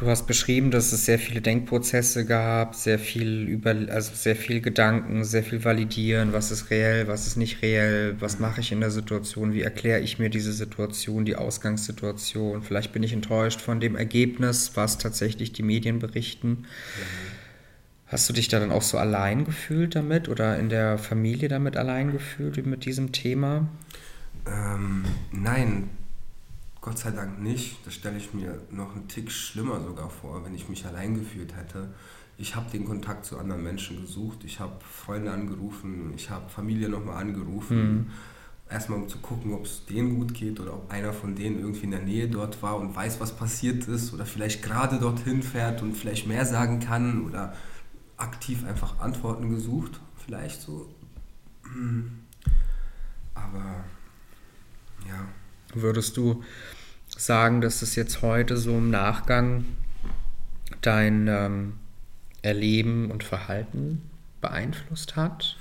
Du 0.00 0.06
hast 0.06 0.26
beschrieben, 0.26 0.70
dass 0.70 0.92
es 0.92 1.04
sehr 1.04 1.18
viele 1.18 1.42
Denkprozesse 1.42 2.24
gab, 2.24 2.74
sehr 2.74 2.98
viel 2.98 3.46
über, 3.46 3.76
also 3.90 4.12
sehr 4.14 4.34
viel 4.34 4.62
Gedanken, 4.62 5.24
sehr 5.24 5.42
viel 5.42 5.62
Validieren, 5.62 6.32
was 6.32 6.50
ist 6.50 6.70
reell, 6.70 7.06
was 7.06 7.26
ist 7.26 7.36
nicht 7.36 7.60
reell, 7.60 8.16
was 8.18 8.38
mache 8.38 8.62
ich 8.62 8.72
in 8.72 8.80
der 8.80 8.90
Situation, 8.90 9.52
wie 9.52 9.60
erkläre 9.60 10.00
ich 10.00 10.18
mir 10.18 10.30
diese 10.30 10.54
Situation, 10.54 11.26
die 11.26 11.36
Ausgangssituation. 11.36 12.62
Vielleicht 12.62 12.94
bin 12.94 13.02
ich 13.02 13.12
enttäuscht 13.12 13.60
von 13.60 13.78
dem 13.78 13.94
Ergebnis, 13.94 14.70
was 14.74 14.96
tatsächlich 14.96 15.52
die 15.52 15.62
Medien 15.62 15.98
berichten. 15.98 16.64
Hast 18.06 18.26
du 18.26 18.32
dich 18.32 18.48
da 18.48 18.58
dann 18.58 18.72
auch 18.72 18.80
so 18.80 18.96
allein 18.96 19.44
gefühlt 19.44 19.96
damit 19.96 20.30
oder 20.30 20.58
in 20.58 20.70
der 20.70 20.96
Familie 20.96 21.48
damit 21.48 21.76
allein 21.76 22.10
gefühlt 22.10 22.64
mit 22.64 22.86
diesem 22.86 23.12
Thema? 23.12 23.68
Ähm, 24.46 25.04
nein, 25.30 25.90
Gott 26.80 26.98
sei 26.98 27.10
Dank 27.10 27.40
nicht. 27.42 27.84
Das 27.84 27.94
stelle 27.94 28.16
ich 28.16 28.32
mir 28.32 28.60
noch 28.70 28.94
einen 28.94 29.08
Tick 29.08 29.30
schlimmer 29.30 29.80
sogar 29.82 30.08
vor, 30.08 30.44
wenn 30.44 30.54
ich 30.54 30.68
mich 30.68 30.86
allein 30.86 31.14
gefühlt 31.14 31.54
hätte. 31.56 31.88
Ich 32.38 32.56
habe 32.56 32.70
den 32.70 32.86
Kontakt 32.86 33.26
zu 33.26 33.38
anderen 33.38 33.62
Menschen 33.62 34.00
gesucht. 34.00 34.44
Ich 34.44 34.60
habe 34.60 34.72
Freunde 34.82 35.30
angerufen. 35.30 36.14
Ich 36.16 36.30
habe 36.30 36.48
Familie 36.48 36.88
nochmal 36.88 37.20
angerufen. 37.20 37.92
Mhm. 37.92 38.10
Erstmal 38.70 38.98
um 39.00 39.08
zu 39.08 39.18
gucken, 39.18 39.52
ob 39.52 39.66
es 39.66 39.84
denen 39.84 40.18
gut 40.18 40.32
geht 40.32 40.58
oder 40.58 40.72
ob 40.74 40.90
einer 40.90 41.12
von 41.12 41.34
denen 41.34 41.58
irgendwie 41.58 41.84
in 41.84 41.90
der 41.90 42.02
Nähe 42.02 42.28
dort 42.28 42.62
war 42.62 42.76
und 42.76 42.94
weiß, 42.94 43.20
was 43.20 43.36
passiert 43.36 43.86
ist 43.88 44.14
oder 44.14 44.24
vielleicht 44.24 44.62
gerade 44.62 44.98
dorthin 44.98 45.42
fährt 45.42 45.82
und 45.82 45.94
vielleicht 45.94 46.28
mehr 46.28 46.46
sagen 46.46 46.80
kann 46.80 47.26
oder 47.26 47.54
aktiv 48.16 48.64
einfach 48.64 49.00
Antworten 49.00 49.50
gesucht. 49.50 50.00
Vielleicht 50.24 50.62
so. 50.62 50.88
Aber 53.34 53.84
ja. 55.06 55.28
Würdest 55.74 56.16
du 56.16 56.42
sagen, 57.08 57.60
dass 57.60 57.82
es 57.82 57.94
jetzt 57.94 58.22
heute 58.22 58.56
so 58.56 58.76
im 58.78 58.90
Nachgang 58.90 59.64
dein 60.80 61.28
ähm, 61.28 61.74
Erleben 62.42 63.10
und 63.10 63.24
Verhalten 63.24 64.02
beeinflusst 64.40 65.16
hat? 65.16 65.56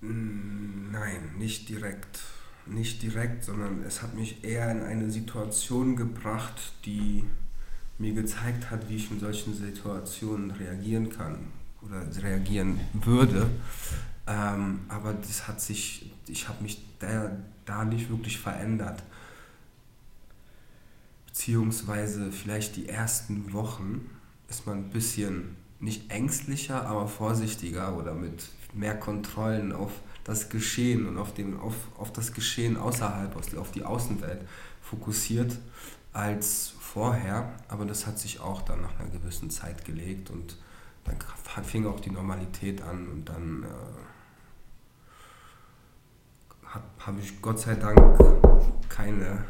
Nein, 0.00 1.36
nicht 1.38 1.68
direkt. 1.68 2.20
Nicht 2.66 3.02
direkt, 3.02 3.44
sondern 3.44 3.82
es 3.84 4.02
hat 4.02 4.14
mich 4.14 4.44
eher 4.44 4.70
in 4.70 4.82
eine 4.82 5.10
Situation 5.10 5.96
gebracht, 5.96 6.72
die 6.84 7.24
mir 7.98 8.12
gezeigt 8.14 8.70
hat, 8.70 8.88
wie 8.88 8.96
ich 8.96 9.10
in 9.10 9.20
solchen 9.20 9.54
Situationen 9.54 10.50
reagieren 10.52 11.10
kann 11.10 11.38
oder 11.82 12.04
reagieren 12.22 12.80
würde. 12.92 13.50
Ähm, 14.26 14.80
aber 14.88 15.14
das 15.14 15.48
hat 15.48 15.60
sich, 15.60 16.12
ich 16.28 16.48
habe 16.48 16.62
mich 16.62 16.84
da, 16.98 17.36
da 17.64 17.84
nicht 17.84 18.08
wirklich 18.10 18.38
verändert. 18.38 19.02
Beziehungsweise 21.26 22.30
vielleicht 22.30 22.76
die 22.76 22.88
ersten 22.88 23.52
Wochen 23.52 24.10
ist 24.48 24.66
man 24.66 24.78
ein 24.78 24.90
bisschen 24.90 25.56
nicht 25.80 26.10
ängstlicher, 26.10 26.86
aber 26.86 27.08
vorsichtiger 27.08 27.96
oder 27.96 28.14
mit 28.14 28.48
mehr 28.74 28.98
Kontrollen 28.98 29.72
auf 29.72 29.92
das 30.24 30.48
Geschehen 30.48 31.06
und 31.08 31.18
auf, 31.18 31.34
dem, 31.34 31.58
auf, 31.58 31.74
auf 31.98 32.12
das 32.12 32.32
Geschehen 32.32 32.76
außerhalb, 32.76 33.34
auf 33.56 33.72
die 33.72 33.82
Außenwelt 33.82 34.46
fokussiert 34.80 35.58
als 36.12 36.74
vorher. 36.78 37.52
Aber 37.68 37.84
das 37.84 38.06
hat 38.06 38.18
sich 38.18 38.40
auch 38.40 38.62
dann 38.62 38.82
nach 38.82 39.00
einer 39.00 39.08
gewissen 39.10 39.50
Zeit 39.50 39.84
gelegt 39.84 40.30
und 40.30 40.56
dann 41.04 41.64
fing 41.64 41.86
auch 41.86 41.98
die 41.98 42.10
Normalität 42.10 42.82
an 42.82 43.08
und 43.08 43.24
dann 43.28 43.64
äh, 43.64 43.66
habe 46.98 47.20
ich 47.20 47.40
Gott 47.42 47.60
sei 47.60 47.74
Dank 47.74 47.98
keine, 48.88 49.44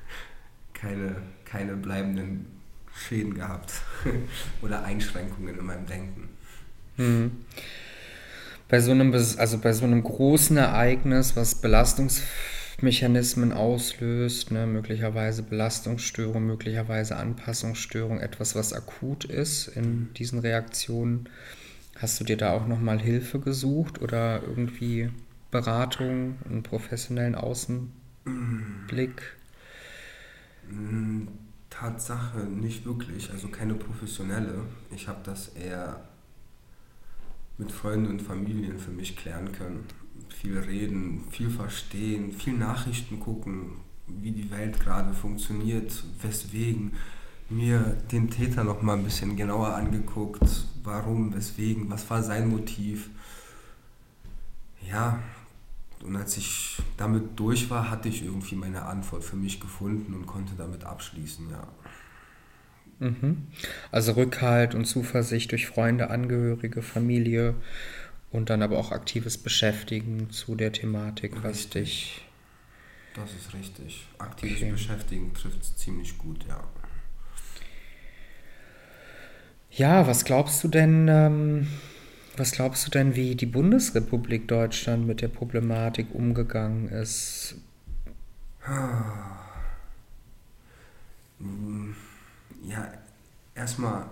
keine, 0.74 1.16
keine 1.44 1.76
bleibenden 1.76 2.46
Schäden 2.94 3.34
gehabt 3.34 3.72
oder 4.62 4.84
Einschränkungen 4.84 5.58
in 5.58 5.64
meinem 5.64 5.86
Denken. 5.86 6.28
Mhm. 6.96 7.32
Bei 8.68 8.80
so 8.80 8.92
einem, 8.92 9.12
also 9.12 9.58
bei 9.58 9.72
so 9.72 9.84
einem 9.84 10.02
großen 10.02 10.56
Ereignis, 10.56 11.36
was 11.36 11.56
Belastungsmechanismen 11.56 13.52
auslöst, 13.52 14.50
ne, 14.52 14.66
möglicherweise 14.66 15.42
Belastungsstörung, 15.42 16.46
möglicherweise 16.46 17.16
Anpassungsstörung, 17.16 18.20
etwas, 18.20 18.54
was 18.54 18.72
akut 18.72 19.26
ist 19.26 19.68
in 19.68 20.08
diesen 20.14 20.38
Reaktionen, 20.38 21.28
hast 21.96 22.18
du 22.20 22.24
dir 22.24 22.38
da 22.38 22.52
auch 22.52 22.66
nochmal 22.66 22.98
Hilfe 22.98 23.38
gesucht 23.38 24.00
oder 24.00 24.42
irgendwie 24.42 25.10
Beratung, 25.54 26.36
einen 26.46 26.64
professionellen 26.64 27.36
Außenblick? 27.36 29.22
Mm, 30.68 31.28
Tatsache 31.70 32.38
nicht 32.40 32.84
wirklich, 32.84 33.30
also 33.30 33.46
keine 33.46 33.74
professionelle. 33.74 34.64
Ich 34.92 35.06
habe 35.06 35.20
das 35.22 35.50
eher 35.50 36.08
mit 37.56 37.70
Freunden 37.70 38.08
und 38.08 38.20
Familien 38.20 38.80
für 38.80 38.90
mich 38.90 39.16
klären 39.16 39.52
können. 39.52 39.84
Viel 40.28 40.58
reden, 40.58 41.22
viel 41.30 41.50
verstehen, 41.50 42.32
viel 42.32 42.54
Nachrichten 42.54 43.20
gucken, 43.20 43.76
wie 44.08 44.32
die 44.32 44.50
Welt 44.50 44.80
gerade 44.80 45.14
funktioniert, 45.14 46.02
weswegen. 46.20 46.94
Mir 47.48 47.96
den 48.10 48.28
Täter 48.28 48.64
noch 48.64 48.82
mal 48.82 48.96
ein 48.96 49.04
bisschen 49.04 49.36
genauer 49.36 49.76
angeguckt, 49.76 50.64
warum, 50.82 51.32
weswegen, 51.32 51.88
was 51.90 52.10
war 52.10 52.24
sein 52.24 52.48
Motiv. 52.48 53.10
Ja, 54.90 55.20
und 56.04 56.16
als 56.16 56.36
ich 56.36 56.76
damit 56.96 57.38
durch 57.38 57.70
war, 57.70 57.90
hatte 57.90 58.08
ich 58.08 58.22
irgendwie 58.22 58.54
meine 58.54 58.82
Antwort 58.82 59.24
für 59.24 59.36
mich 59.36 59.58
gefunden 59.58 60.14
und 60.14 60.26
konnte 60.26 60.52
damit 60.56 60.84
abschließen, 60.84 61.50
ja. 61.50 61.66
Mhm. 63.00 63.48
Also 63.90 64.12
Rückhalt 64.12 64.74
und 64.74 64.84
Zuversicht 64.84 65.50
durch 65.50 65.66
Freunde, 65.66 66.10
Angehörige, 66.10 66.82
Familie 66.82 67.54
und 68.30 68.50
dann 68.50 68.62
aber 68.62 68.78
auch 68.78 68.92
aktives 68.92 69.38
Beschäftigen 69.38 70.30
zu 70.30 70.54
der 70.54 70.72
Thematik, 70.72 71.32
richtig. 71.32 71.44
was 71.44 71.68
dich. 71.70 72.24
Das 73.14 73.30
ist 73.32 73.54
richtig. 73.54 74.06
Aktives 74.18 74.56
okay. 74.56 74.70
Beschäftigen 74.70 75.32
trifft 75.34 75.62
es 75.62 75.76
ziemlich 75.76 76.18
gut, 76.18 76.44
ja. 76.46 76.62
Ja, 79.70 80.06
was 80.06 80.24
glaubst 80.24 80.62
du 80.62 80.68
denn? 80.68 81.08
Ähm 81.08 81.66
was 82.38 82.52
glaubst 82.52 82.86
du 82.86 82.90
denn, 82.90 83.14
wie 83.14 83.34
die 83.34 83.46
Bundesrepublik 83.46 84.48
Deutschland 84.48 85.06
mit 85.06 85.20
der 85.20 85.28
Problematik 85.28 86.08
umgegangen 86.12 86.88
ist? 86.88 87.56
Ja, 92.66 92.90
erstmal 93.54 94.06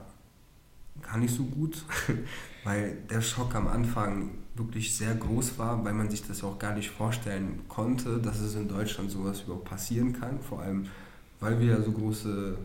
gar 1.01 1.17
nicht 1.17 1.35
so 1.35 1.45
gut, 1.45 1.85
weil 2.65 2.99
der 3.09 3.23
Schock 3.23 3.55
am 3.55 3.67
Anfang 3.67 4.31
wirklich 4.55 4.95
sehr 4.95 5.15
groß 5.15 5.59
war, 5.59 5.83
weil 5.85 5.95
man 5.95 6.11
sich 6.11 6.27
das 6.27 6.45
auch 6.45 6.59
gar 6.59 6.75
nicht 6.75 6.91
vorstellen 6.91 7.61
konnte, 7.69 8.19
dass 8.19 8.41
es 8.41 8.55
in 8.55 8.69
Deutschland 8.69 9.11
sowas 9.11 9.43
überhaupt 9.43 9.65
passieren 9.65 10.13
kann. 10.13 10.41
Vor 10.41 10.61
allem, 10.61 10.87
weil 11.41 11.59
wir 11.61 11.69
ja 11.69 11.83
so 11.83 11.93
große 11.93 12.59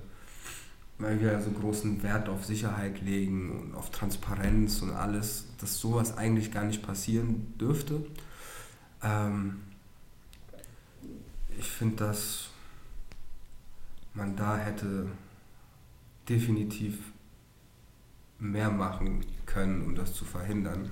weil 1.00 1.22
wir 1.22 1.40
so 1.42 1.52
großen 1.52 2.02
Wert 2.02 2.28
auf 2.28 2.46
Sicherheit 2.46 3.02
legen 3.02 3.52
und 3.52 3.76
auf 3.76 3.92
Transparenz 3.92 4.82
und 4.82 4.92
alles, 4.92 5.46
dass 5.60 5.80
sowas 5.80 6.18
eigentlich 6.18 6.52
gar 6.52 6.64
nicht 6.64 6.82
passieren 6.82 7.54
dürfte. 7.60 8.06
Ähm, 9.04 9.58
ich 11.58 11.70
finde, 11.70 11.98
dass 11.98 12.50
man 14.14 14.36
da 14.36 14.58
hätte 14.58 15.08
definitiv 16.28 17.00
mehr 18.40 18.70
machen 18.70 19.26
können, 19.46 19.84
um 19.84 19.96
das 19.96 20.14
zu 20.14 20.26
verhindern. 20.26 20.92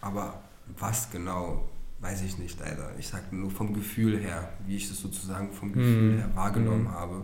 Aber 0.00 0.42
was 0.78 1.10
genau, 1.10 1.68
weiß 2.00 2.22
ich 2.22 2.38
nicht 2.38 2.58
leider. 2.60 2.96
Ich 2.98 3.08
sage 3.08 3.34
nur 3.34 3.50
vom 3.50 3.72
Gefühl 3.72 4.18
her, 4.18 4.52
wie 4.66 4.76
ich 4.76 4.90
es 4.90 5.00
sozusagen 5.00 5.52
vom 5.52 5.72
Gefühl 5.72 6.12
mhm. 6.12 6.18
her 6.18 6.30
wahrgenommen 6.34 6.84
mhm. 6.84 6.90
habe. 6.90 7.22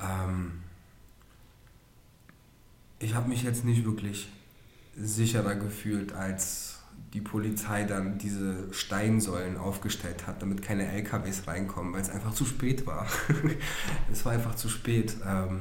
Ähm, 0.00 0.52
ich 3.00 3.14
habe 3.14 3.28
mich 3.28 3.42
jetzt 3.42 3.64
nicht 3.64 3.84
wirklich 3.84 4.28
sicherer 4.96 5.56
gefühlt 5.56 6.12
als 6.12 6.78
die 7.14 7.20
Polizei 7.20 7.84
dann 7.84 8.18
diese 8.18 8.72
Steinsäulen 8.72 9.56
aufgestellt 9.56 10.26
hat, 10.26 10.42
damit 10.42 10.62
keine 10.62 10.86
LKWs 10.86 11.46
reinkommen, 11.46 11.92
weil 11.92 12.02
es 12.02 12.10
einfach 12.10 12.34
zu 12.34 12.44
spät 12.44 12.86
war. 12.86 13.06
es 14.12 14.24
war 14.24 14.32
einfach 14.32 14.54
zu 14.54 14.68
spät. 14.68 15.16
Ähm, 15.26 15.60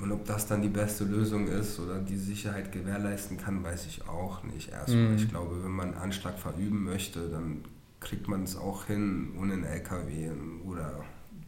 und 0.00 0.10
ob 0.10 0.24
das 0.24 0.46
dann 0.46 0.62
die 0.62 0.68
beste 0.68 1.04
Lösung 1.04 1.48
ist 1.48 1.78
oder 1.78 1.98
die 1.98 2.16
Sicherheit 2.16 2.72
gewährleisten 2.72 3.36
kann, 3.36 3.62
weiß 3.62 3.86
ich 3.86 4.08
auch 4.08 4.42
nicht 4.44 4.70
erstmal. 4.70 5.10
Mhm. 5.10 5.16
Ich 5.16 5.28
glaube, 5.28 5.62
wenn 5.62 5.70
man 5.72 5.88
einen 5.88 5.98
Anschlag 5.98 6.38
verüben 6.38 6.84
möchte, 6.84 7.28
dann 7.28 7.64
kriegt 8.00 8.28
man 8.28 8.44
es 8.44 8.56
auch 8.56 8.86
hin, 8.86 9.32
ohne 9.38 9.54
einen 9.54 9.64
LKW 9.64 10.30
oder 10.64 11.04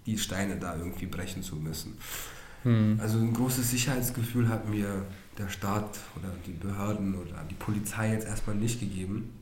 die 0.06 0.18
Steine 0.18 0.56
da 0.56 0.76
irgendwie 0.76 1.06
brechen 1.06 1.42
zu 1.42 1.56
müssen. 1.56 1.96
Mhm. 2.64 2.98
Also 3.00 3.18
ein 3.18 3.32
großes 3.32 3.70
Sicherheitsgefühl 3.70 4.48
hat 4.48 4.68
mir 4.68 5.06
der 5.38 5.48
Staat 5.48 5.98
oder 6.16 6.28
die 6.46 6.52
Behörden 6.52 7.14
oder 7.14 7.44
die 7.50 7.54
Polizei 7.54 8.12
jetzt 8.12 8.26
erstmal 8.26 8.56
nicht 8.56 8.80
gegeben. 8.80 9.32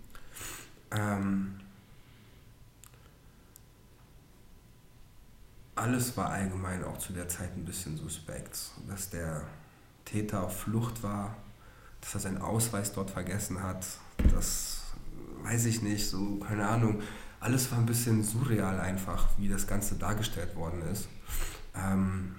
Ähm, 0.91 1.55
alles 5.75 6.17
war 6.17 6.31
allgemein 6.31 6.85
auch 6.85 6.99
zu 6.99 7.13
der 7.13 7.29
Zeit 7.29 7.57
ein 7.57 7.65
bisschen 7.65 7.97
suspekt. 7.97 8.59
Dass 8.89 9.11
der 9.11 9.43
Täter 10.05 10.43
auf 10.43 10.61
Flucht 10.61 11.03
war, 11.03 11.37
dass 12.01 12.15
er 12.15 12.21
seinen 12.21 12.39
Ausweis 12.39 12.93
dort 12.93 13.11
vergessen 13.11 13.63
hat, 13.63 13.87
das 14.33 14.83
weiß 15.43 15.65
ich 15.67 15.83
nicht, 15.83 16.09
so, 16.09 16.37
keine 16.37 16.69
Ahnung. 16.69 17.03
Alles 17.41 17.71
war 17.73 17.79
ein 17.79 17.87
bisschen 17.87 18.23
surreal 18.23 18.79
einfach, 18.81 19.29
wie 19.39 19.49
das 19.49 19.67
Ganze 19.67 19.97
dargestellt 19.97 20.55
worden 20.55 20.83
ist. 20.83 21.09
Ähm, 21.75 22.37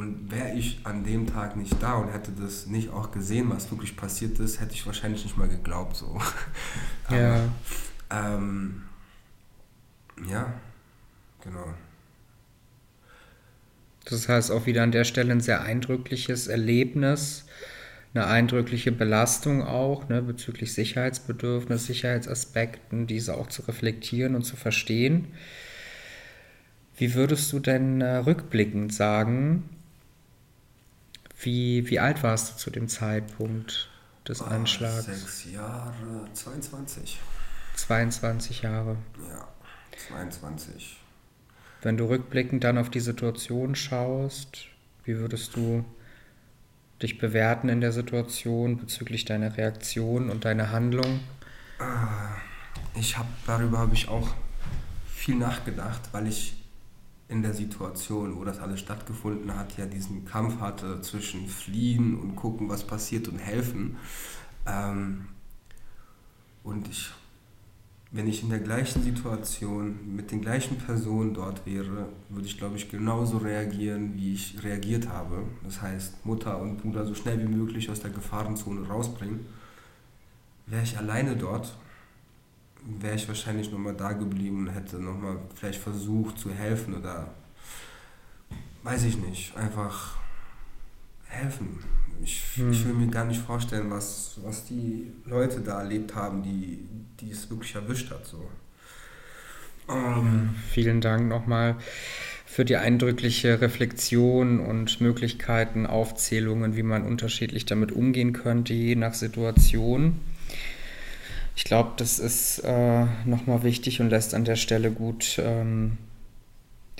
und 0.00 0.30
wäre 0.30 0.54
ich 0.54 0.80
an 0.84 1.04
dem 1.04 1.26
Tag 1.26 1.56
nicht 1.56 1.76
da 1.82 1.96
und 1.96 2.10
hätte 2.10 2.32
das 2.32 2.66
nicht 2.66 2.88
auch 2.88 3.10
gesehen, 3.10 3.50
was 3.50 3.70
wirklich 3.70 3.98
passiert 3.98 4.38
ist, 4.38 4.58
hätte 4.58 4.72
ich 4.72 4.86
wahrscheinlich 4.86 5.24
nicht 5.24 5.36
mal 5.36 5.46
geglaubt. 5.46 5.94
So. 5.94 6.18
Aber, 7.06 7.18
ja. 7.18 7.38
Ähm, 8.10 8.82
ja, 10.26 10.54
genau. 11.44 11.74
Das 14.06 14.26
heißt 14.26 14.50
auch 14.50 14.64
wieder 14.64 14.82
an 14.84 14.90
der 14.90 15.04
Stelle 15.04 15.32
ein 15.32 15.42
sehr 15.42 15.60
eindrückliches 15.60 16.46
Erlebnis, 16.46 17.44
eine 18.14 18.26
eindrückliche 18.26 18.92
Belastung 18.92 19.62
auch 19.62 20.08
ne, 20.08 20.22
bezüglich 20.22 20.72
Sicherheitsbedürfnis, 20.72 21.84
Sicherheitsaspekten, 21.84 23.06
diese 23.06 23.36
auch 23.36 23.48
zu 23.48 23.60
reflektieren 23.62 24.34
und 24.34 24.44
zu 24.44 24.56
verstehen. 24.56 25.26
Wie 26.96 27.12
würdest 27.12 27.52
du 27.52 27.58
denn 27.58 28.00
äh, 28.00 28.16
rückblickend 28.16 28.94
sagen, 28.94 29.68
wie, 31.40 31.88
wie 31.88 32.00
alt 32.00 32.22
warst 32.22 32.52
du 32.52 32.56
zu 32.56 32.70
dem 32.70 32.88
Zeitpunkt 32.88 33.88
des 34.26 34.42
ah, 34.42 34.48
Anschlags? 34.48 35.06
Sechs 35.06 35.52
Jahre, 35.52 36.28
22. 36.32 37.18
22 37.76 38.62
Jahre. 38.62 38.96
Ja, 39.28 39.48
22. 40.08 40.98
Wenn 41.82 41.96
du 41.96 42.08
rückblickend 42.08 42.64
dann 42.64 42.76
auf 42.76 42.90
die 42.90 43.00
Situation 43.00 43.74
schaust, 43.74 44.66
wie 45.04 45.16
würdest 45.16 45.56
du 45.56 45.84
dich 47.00 47.18
bewerten 47.18 47.70
in 47.70 47.80
der 47.80 47.92
Situation 47.92 48.76
bezüglich 48.76 49.24
deiner 49.24 49.56
Reaktion 49.56 50.28
und 50.28 50.44
deiner 50.44 50.70
Handlung? 50.70 51.20
Ah, 51.78 52.36
ich 52.94 53.16
habe 53.16 53.28
darüber 53.46 53.78
habe 53.78 53.94
ich 53.94 54.08
auch 54.08 54.34
viel 55.06 55.36
nachgedacht, 55.36 56.00
weil 56.12 56.26
ich 56.26 56.59
in 57.30 57.42
der 57.42 57.54
Situation, 57.54 58.36
wo 58.36 58.44
das 58.44 58.58
alles 58.58 58.80
stattgefunden 58.80 59.56
hat, 59.56 59.76
ja 59.78 59.86
diesen 59.86 60.24
Kampf 60.24 60.60
hatte 60.60 61.00
zwischen 61.00 61.46
fliehen 61.46 62.18
und 62.18 62.34
gucken, 62.34 62.68
was 62.68 62.84
passiert 62.84 63.28
und 63.28 63.38
helfen. 63.38 63.96
Ähm, 64.66 65.26
und 66.64 66.88
ich, 66.88 67.10
wenn 68.10 68.26
ich 68.26 68.42
in 68.42 68.50
der 68.50 68.58
gleichen 68.58 69.02
Situation 69.02 70.14
mit 70.16 70.32
den 70.32 70.40
gleichen 70.40 70.76
Personen 70.76 71.32
dort 71.32 71.64
wäre, 71.64 72.08
würde 72.28 72.46
ich, 72.46 72.58
glaube 72.58 72.76
ich, 72.76 72.90
genauso 72.90 73.38
reagieren, 73.38 74.16
wie 74.16 74.34
ich 74.34 74.62
reagiert 74.64 75.08
habe. 75.08 75.44
Das 75.62 75.80
heißt, 75.80 76.26
Mutter 76.26 76.60
und 76.60 76.78
Bruder 76.78 77.06
so 77.06 77.14
schnell 77.14 77.40
wie 77.40 77.54
möglich 77.54 77.90
aus 77.90 78.00
der 78.00 78.10
Gefahrenzone 78.10 78.88
rausbringen. 78.88 79.46
Wäre 80.66 80.82
ich 80.82 80.98
alleine 80.98 81.36
dort, 81.36 81.76
wäre 82.84 83.14
ich 83.14 83.28
wahrscheinlich 83.28 83.70
nochmal 83.70 83.94
da 83.94 84.12
geblieben 84.12 84.66
und 84.66 84.74
hätte 84.74 84.96
nochmal 84.98 85.38
vielleicht 85.54 85.80
versucht 85.80 86.38
zu 86.38 86.50
helfen 86.50 86.94
oder 86.94 87.34
weiß 88.82 89.04
ich 89.04 89.18
nicht, 89.18 89.56
einfach 89.56 90.16
helfen. 91.26 91.78
Ich, 92.22 92.42
hm. 92.54 92.72
ich 92.72 92.84
will 92.86 92.94
mir 92.94 93.08
gar 93.08 93.24
nicht 93.24 93.40
vorstellen, 93.40 93.90
was, 93.90 94.38
was 94.42 94.64
die 94.64 95.12
Leute 95.24 95.60
da 95.60 95.80
erlebt 95.80 96.14
haben, 96.14 96.42
die, 96.42 96.86
die 97.20 97.30
es 97.30 97.48
wirklich 97.50 97.74
erwischt 97.74 98.10
hat. 98.10 98.26
So. 98.26 98.48
Um. 99.88 100.54
Vielen 100.70 101.00
Dank 101.00 101.28
nochmal 101.28 101.76
für 102.46 102.64
die 102.64 102.76
eindrückliche 102.76 103.60
Reflexion 103.60 104.60
und 104.60 105.00
Möglichkeiten, 105.00 105.86
Aufzählungen, 105.86 106.76
wie 106.76 106.82
man 106.82 107.04
unterschiedlich 107.04 107.64
damit 107.64 107.92
umgehen 107.92 108.32
könnte, 108.32 108.74
je 108.74 108.96
nach 108.96 109.14
Situation. 109.14 110.20
Ich 111.60 111.64
glaube, 111.64 111.92
das 111.98 112.18
ist 112.18 112.60
äh, 112.60 113.04
nochmal 113.26 113.62
wichtig 113.62 114.00
und 114.00 114.08
lässt 114.08 114.32
an 114.32 114.46
der 114.46 114.56
Stelle 114.56 114.90
gut 114.90 115.38
ähm, 115.38 115.98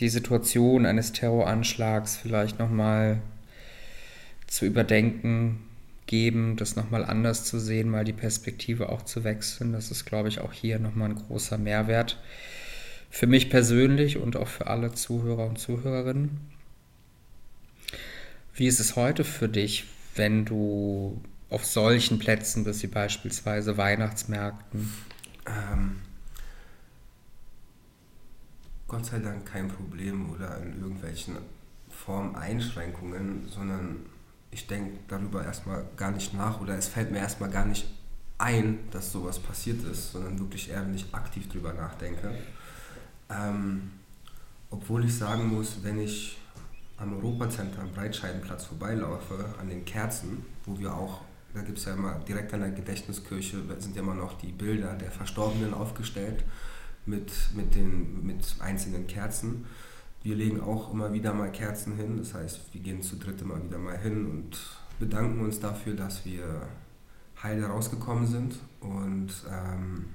die 0.01 0.11
Situation 0.11 0.85
eines 0.85 1.13
Terroranschlags 1.13 2.19
vielleicht 2.19 2.59
nochmal 2.59 3.23
zu 4.47 4.67
überdenken 4.67 5.61
geben, 6.05 6.57
das 6.57 6.77
nochmal 6.77 7.07
anders 7.07 7.45
zu 7.45 7.59
sehen, 7.59 7.89
mal 7.89 8.05
die 8.05 8.13
Perspektive 8.13 8.91
auch 8.91 9.01
zu 9.01 9.25
wechseln. 9.25 9.73
Das 9.73 9.91
ist, 9.91 10.05
glaube 10.05 10.29
ich, 10.29 10.43
auch 10.43 10.53
hier 10.53 10.79
nochmal 10.79 11.09
ein 11.09 11.17
großer 11.17 11.57
Mehrwert 11.57 12.19
für 13.09 13.27
mich 13.27 13.49
persönlich 13.49 14.19
und 14.19 14.37
auch 14.37 14.49
für 14.49 14.67
alle 14.67 14.93
Zuhörer 14.93 15.47
und 15.47 15.59
Zuhörerinnen. 15.59 16.39
Wie 18.55 18.67
ist 18.67 18.79
es 18.79 18.95
heute 18.95 19.25
für 19.25 19.49
dich, 19.49 19.85
wenn 20.17 20.45
du 20.45 21.19
auf 21.51 21.67
solchen 21.67 22.19
Plätzen 22.19 22.65
bist, 22.65 22.83
wie 22.83 22.87
beispielsweise 22.87 23.77
Weihnachtsmärkten? 23.77 24.93
Ähm, 25.47 25.97
Gott 28.87 29.07
sei 29.07 29.19
Dank 29.19 29.47
kein 29.47 29.69
Problem 29.69 30.31
oder 30.31 30.59
in 30.59 30.81
irgendwelchen 30.81 31.37
Formen 31.89 32.35
Einschränkungen, 32.37 33.49
sondern 33.49 34.07
ich 34.51 34.67
denke 34.67 34.99
darüber 35.09 35.45
erstmal 35.45 35.85
gar 35.97 36.13
nicht 36.13 36.35
nach 36.35 36.61
oder 36.61 36.77
es 36.77 36.89
fällt 36.89 37.11
mir 37.11 37.19
erstmal 37.19 37.51
gar 37.51 37.67
nicht 37.67 37.87
ein, 38.39 38.79
dass 38.91 39.13
sowas 39.13 39.39
passiert 39.39 39.85
ist, 39.85 40.13
sondern 40.13 40.39
wirklich 40.39 40.71
eher, 40.71 40.83
wenn 40.83 40.95
ich 40.95 41.13
aktiv 41.13 41.49
drüber 41.49 41.73
nachdenke. 41.73 42.35
Ähm, 43.29 43.93
obwohl 44.71 45.05
ich 45.05 45.17
sagen 45.17 45.49
muss, 45.49 45.83
wenn 45.83 46.01
ich 46.01 46.39
am 46.97 47.15
Europacenter 47.15 47.83
am 47.83 47.91
Breitscheidenplatz 47.93 48.67
vorbeilaufe, 48.67 49.55
an 49.61 49.69
den 49.69 49.85
Kerzen, 49.85 50.45
wo 50.65 50.79
wir 50.79 50.95
auch 50.95 51.23
da 51.55 51.63
gibt 51.63 51.79
es 51.79 51.85
ja 51.85 51.95
immer 51.95 52.15
direkt 52.29 52.53
an 52.55 52.61
der 52.61 52.71
Gedächtniskirche 52.71 53.59
sind 53.79 53.97
ja 53.97 54.03
immer 54.03 54.15
noch 54.15 54.39
die 54.39 54.53
Bilder 54.53 54.95
der 54.95 55.11
Verstorbenen 55.11 55.75
aufgestellt 55.75 56.45
mit, 57.07 57.33
mit, 57.55 57.75
den, 57.75 58.25
mit 58.25 58.57
einzelnen 58.61 59.07
Kerzen. 59.07 59.67
Wir 60.23 60.37
legen 60.37 60.61
auch 60.61 60.93
immer 60.93 61.13
wieder 61.13 61.33
mal 61.33 61.51
Kerzen 61.51 61.97
hin, 61.97 62.19
das 62.19 62.35
heißt, 62.35 62.61
wir 62.73 62.81
gehen 62.81 63.03
zu 63.03 63.17
dritt 63.17 63.41
immer 63.41 63.63
wieder 63.63 63.79
mal 63.79 63.99
hin 63.99 64.27
und 64.27 64.59
bedanken 64.99 65.41
uns 65.41 65.61
dafür, 65.61 65.95
dass 65.95 66.25
wir 66.25 66.69
heil 67.43 67.65
rausgekommen 67.65 68.27
sind. 68.27 68.57
Und 68.81 69.31
ähm, 69.51 70.07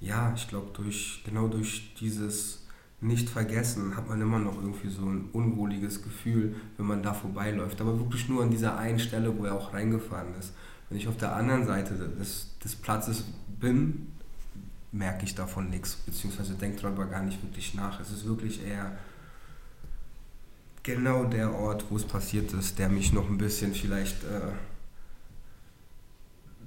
ja, 0.00 0.32
ich 0.34 0.48
glaube, 0.48 0.70
durch, 0.74 1.22
genau 1.24 1.48
durch 1.48 1.94
dieses 1.98 2.59
nicht 3.00 3.30
vergessen, 3.30 3.96
hat 3.96 4.08
man 4.08 4.20
immer 4.20 4.38
noch 4.38 4.56
irgendwie 4.56 4.90
so 4.90 5.02
ein 5.06 5.28
unwohliges 5.32 6.02
Gefühl, 6.02 6.54
wenn 6.76 6.86
man 6.86 7.02
da 7.02 7.14
vorbeiläuft. 7.14 7.80
Aber 7.80 7.98
wirklich 7.98 8.28
nur 8.28 8.42
an 8.42 8.50
dieser 8.50 8.76
einen 8.76 8.98
Stelle, 8.98 9.36
wo 9.38 9.46
er 9.46 9.54
auch 9.54 9.72
reingefahren 9.72 10.34
ist. 10.38 10.52
Wenn 10.88 10.98
ich 10.98 11.08
auf 11.08 11.16
der 11.16 11.34
anderen 11.34 11.66
Seite 11.66 11.94
des, 11.94 12.58
des 12.62 12.76
Platzes 12.76 13.24
bin, 13.60 14.08
merke 14.92 15.24
ich 15.24 15.34
davon 15.34 15.70
nichts, 15.70 15.94
beziehungsweise 15.94 16.54
denke 16.54 16.82
darüber 16.82 17.06
gar 17.06 17.22
nicht 17.22 17.42
wirklich 17.42 17.74
nach. 17.74 18.00
Es 18.00 18.10
ist 18.10 18.26
wirklich 18.26 18.64
eher 18.66 18.98
genau 20.82 21.24
der 21.24 21.54
Ort, 21.54 21.86
wo 21.90 21.96
es 21.96 22.04
passiert 22.04 22.52
ist, 22.52 22.78
der 22.78 22.88
mich 22.88 23.12
noch 23.12 23.28
ein 23.28 23.38
bisschen 23.38 23.72
vielleicht 23.72 24.24
äh, 24.24 24.52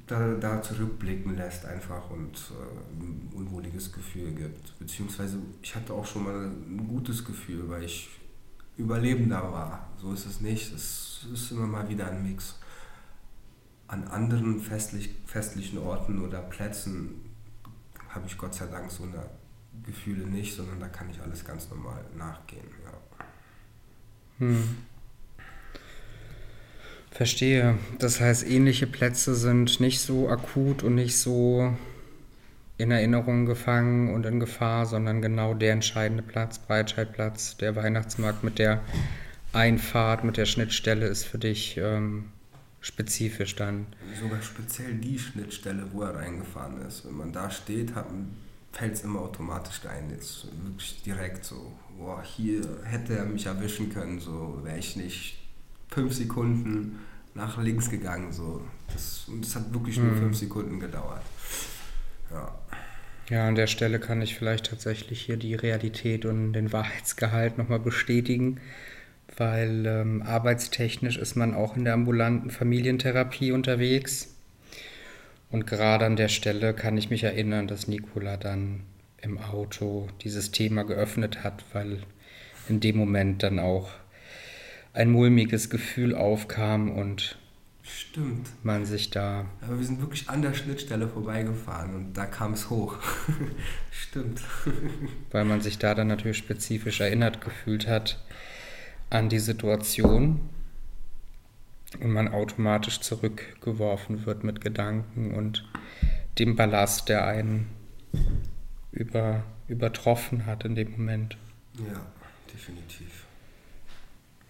da, 0.08 0.34
da 0.36 0.62
zurückblicken 0.62 1.36
lässt 1.36 1.66
einfach 1.66 2.10
und 2.10 2.36
äh, 2.36 3.04
unwohliges 3.64 3.92
Gefühl 3.92 4.32
gibt. 4.34 4.78
Beziehungsweise 4.80 5.38
ich 5.62 5.76
hatte 5.76 5.94
auch 5.94 6.06
schon 6.06 6.24
mal 6.24 6.46
ein 6.46 6.88
gutes 6.88 7.24
Gefühl, 7.24 7.70
weil 7.70 7.84
ich 7.84 8.10
Überlebender 8.76 9.42
war. 9.42 9.90
So 10.02 10.14
ist 10.14 10.26
es 10.26 10.42
nicht. 10.42 10.74
Es 10.74 11.26
ist 11.32 11.52
immer 11.52 11.68
mal 11.68 11.88
wieder 11.90 12.10
ein 12.10 12.24
Mix. 12.24 12.60
An 13.88 14.06
anderen 14.06 14.60
festlich, 14.60 15.12
festlichen 15.26 15.78
Orten 15.78 16.22
oder 16.24 16.42
Plätzen 16.42 17.22
habe 18.10 18.26
ich 18.28 18.38
Gott 18.38 18.56
sei 18.56 18.66
Dank 18.66 18.90
so 18.90 19.04
eine 19.04 19.30
Gefühle 19.84 20.26
nicht, 20.26 20.56
sondern 20.56 20.80
da 20.80 20.88
kann 20.88 21.10
ich 21.10 21.22
alles 21.22 21.46
ganz 21.46 21.70
normal 21.70 22.04
nachgehen. 22.18 22.66
Ja. 22.84 23.26
Hm. 24.40 24.78
Verstehe. 27.12 27.78
Das 28.00 28.20
heißt, 28.20 28.48
ähnliche 28.48 28.88
Plätze 28.88 29.36
sind 29.36 29.80
nicht 29.80 30.00
so 30.00 30.30
akut 30.30 30.82
und 30.82 30.96
nicht 30.96 31.20
so 31.20 31.78
in 32.78 32.92
Erinnerung 32.92 33.46
gefangen 33.46 34.14
und 34.14 34.26
in 34.26 34.40
Gefahr, 34.40 34.86
sondern 34.86 35.22
genau 35.22 35.54
der 35.54 35.74
entscheidende 35.74 36.24
Platz, 36.24 36.60
Breitscheidplatz, 36.60 37.58
der 37.58 37.76
Weihnachtsmarkt 37.76 38.44
mit 38.44 38.60
der 38.60 38.82
Einfahrt, 39.54 40.24
mit 40.24 40.38
der 40.38 40.46
Schnittstelle 40.46 41.06
ist 41.06 41.26
für 41.26 41.38
dich 41.38 41.78
ähm, 41.78 42.26
spezifisch 42.82 43.56
dann. 43.56 43.86
Sogar 44.20 44.42
speziell 44.42 44.96
die 44.96 45.18
Schnittstelle, 45.18 45.86
wo 45.92 46.02
er 46.02 46.16
reingefahren 46.16 46.82
ist. 46.82 47.06
Wenn 47.06 47.16
man 47.16 47.32
da 47.32 47.50
steht, 47.52 47.94
fällt 48.72 48.94
es 48.94 49.04
immer 49.04 49.22
automatisch 49.22 49.82
ein. 49.86 50.10
Jetzt 50.10 50.48
wirklich 50.64 51.04
direkt 51.04 51.46
so, 51.46 51.72
boah, 51.98 52.24
hier 52.24 52.62
hätte 52.84 53.16
er 53.16 53.26
mich 53.26 53.46
erwischen 53.46 53.94
können, 53.94 54.20
so 54.20 54.60
wäre 54.64 54.80
ich 54.80 54.96
nicht 54.96 55.38
fünf 55.90 56.14
Sekunden 56.14 57.00
nach 57.36 57.62
links 57.62 57.90
gegangen. 57.90 58.32
So. 58.32 58.62
Das, 58.92 59.26
und 59.28 59.46
es 59.46 59.56
hat 59.56 59.72
wirklich 59.74 59.98
nur 59.98 60.12
mhm. 60.12 60.18
fünf 60.18 60.38
Sekunden 60.38 60.80
gedauert. 60.80 61.22
Ja. 62.34 62.52
Ja, 63.30 63.48
an 63.48 63.56
der 63.56 63.68
Stelle 63.68 64.00
kann 64.00 64.22
ich 64.22 64.36
vielleicht 64.36 64.66
tatsächlich 64.66 65.22
hier 65.22 65.38
die 65.38 65.56
Realität 65.56 66.26
und 66.26 66.54
den 66.54 66.74
Wahrheitsgehalt 66.74 67.58
nochmal 67.58 67.80
bestätigen, 67.80 68.60
weil 69.38 69.86
ähm, 69.86 70.22
arbeitstechnisch 70.24 71.18
ist 71.18 71.36
man 71.36 71.56
auch 71.56 71.78
in 71.78 71.86
der 71.86 71.94
ambulanten 71.94 72.52
Familientherapie 72.52 73.54
unterwegs. 73.54 74.36
Und 75.50 75.66
gerade 75.66 76.06
an 76.06 76.18
der 76.18 76.28
Stelle 76.28 76.74
kann 76.74 76.98
ich 76.98 77.10
mich 77.10 77.24
erinnern, 77.24 77.68
dass 77.68 77.88
Nicola 77.88 78.36
dann 78.36 78.82
im 79.22 79.38
Auto 79.38 80.10
dieses 80.22 80.52
Thema 80.52 80.84
geöffnet 80.84 81.44
hat, 81.46 81.64
weil 81.72 82.00
in 82.68 82.82
dem 82.82 82.98
Moment 82.98 83.42
dann 83.42 83.58
auch 83.60 83.90
ein 84.92 85.10
mulmiges 85.10 85.70
Gefühl 85.70 86.14
aufkam 86.14 86.92
und 86.92 87.38
Stimmt. 87.84 88.50
man 88.64 88.86
sich 88.86 89.10
da. 89.10 89.46
Aber 89.62 89.78
wir 89.78 89.86
sind 89.86 90.00
wirklich 90.00 90.30
an 90.30 90.42
der 90.42 90.54
Schnittstelle 90.54 91.08
vorbeigefahren 91.08 91.94
und 91.94 92.14
da 92.14 92.26
kam 92.26 92.54
es 92.54 92.70
hoch. 92.70 92.96
Stimmt. 93.92 94.42
Weil 95.32 95.44
man 95.46 95.62
sich 95.62 95.80
da 95.80 95.94
dann 95.94 96.08
natürlich 96.08 96.38
spezifisch 96.38 97.02
erinnert 97.02 97.42
gefühlt 97.42 97.88
hat 97.88 98.24
an 99.10 99.28
die 99.28 99.40
Situation 99.40 100.50
und 102.00 102.12
man 102.12 102.30
automatisch 102.30 103.02
zurückgeworfen 103.02 104.26
wird 104.26 104.44
mit 104.44 104.62
Gedanken 104.62 105.34
und 105.34 105.70
dem 106.40 106.56
Ballast, 106.56 107.10
der 107.10 107.28
einen 107.28 107.68
über, 108.92 109.44
übertroffen 109.68 110.46
hat 110.46 110.66
in 110.66 110.76
dem 110.76 110.92
Moment. 110.92 111.38
Ja, 111.78 112.06
definitiv. 112.52 113.23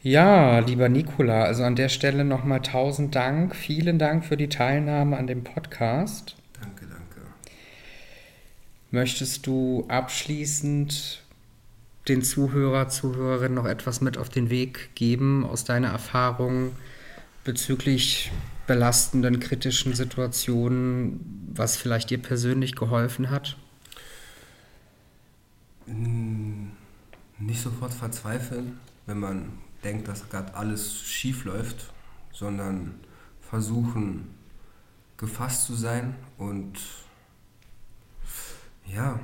Ja, 0.03 0.59
lieber 0.59 0.89
Nikola, 0.89 1.45
also 1.45 1.63
an 1.63 1.77
der 1.77 1.87
Stelle 1.87 2.25
nochmal 2.25 2.61
tausend 2.61 3.15
Dank. 3.15 3.55
Vielen 3.55 3.97
Dank 3.97 4.25
für 4.25 4.35
die 4.35 4.49
Teilnahme 4.49 5.15
an 5.15 5.27
dem 5.27 5.45
Podcast. 5.45 6.35
Danke, 6.59 6.87
danke. 6.87 7.21
Möchtest 8.91 9.47
du 9.47 9.85
abschließend 9.87 11.23
den 12.09 12.21
Zuhörer, 12.21 12.89
Zuhörerinnen 12.89 13.53
noch 13.53 13.65
etwas 13.65 14.01
mit 14.01 14.17
auf 14.17 14.27
den 14.27 14.49
Weg 14.49 14.93
geben 14.93 15.45
aus 15.45 15.63
deiner 15.63 15.87
Erfahrung 15.87 16.73
bezüglich 17.45 18.29
belastenden, 18.67 19.39
kritischen 19.39 19.93
Situationen, 19.93 21.47
was 21.55 21.77
vielleicht 21.77 22.09
dir 22.09 22.21
persönlich 22.21 22.75
geholfen 22.75 23.29
hat? 23.29 23.55
Nicht 25.85 27.61
sofort 27.61 27.93
verzweifeln, 27.93 28.79
wenn 29.05 29.19
man 29.19 29.45
denkt, 29.83 30.07
dass 30.07 30.29
gerade 30.29 30.53
alles 30.55 31.01
schief 31.01 31.45
läuft, 31.45 31.93
sondern 32.31 32.95
versuchen 33.41 34.33
gefasst 35.17 35.65
zu 35.67 35.75
sein 35.75 36.15
und 36.37 36.79
ja, 38.85 39.19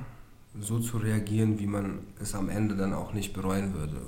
so 0.58 0.78
zu 0.80 0.98
reagieren, 0.98 1.58
wie 1.58 1.66
man 1.66 2.06
es 2.20 2.34
am 2.34 2.48
Ende 2.48 2.76
dann 2.76 2.92
auch 2.92 3.12
nicht 3.12 3.32
bereuen 3.32 3.74
würde, 3.74 4.00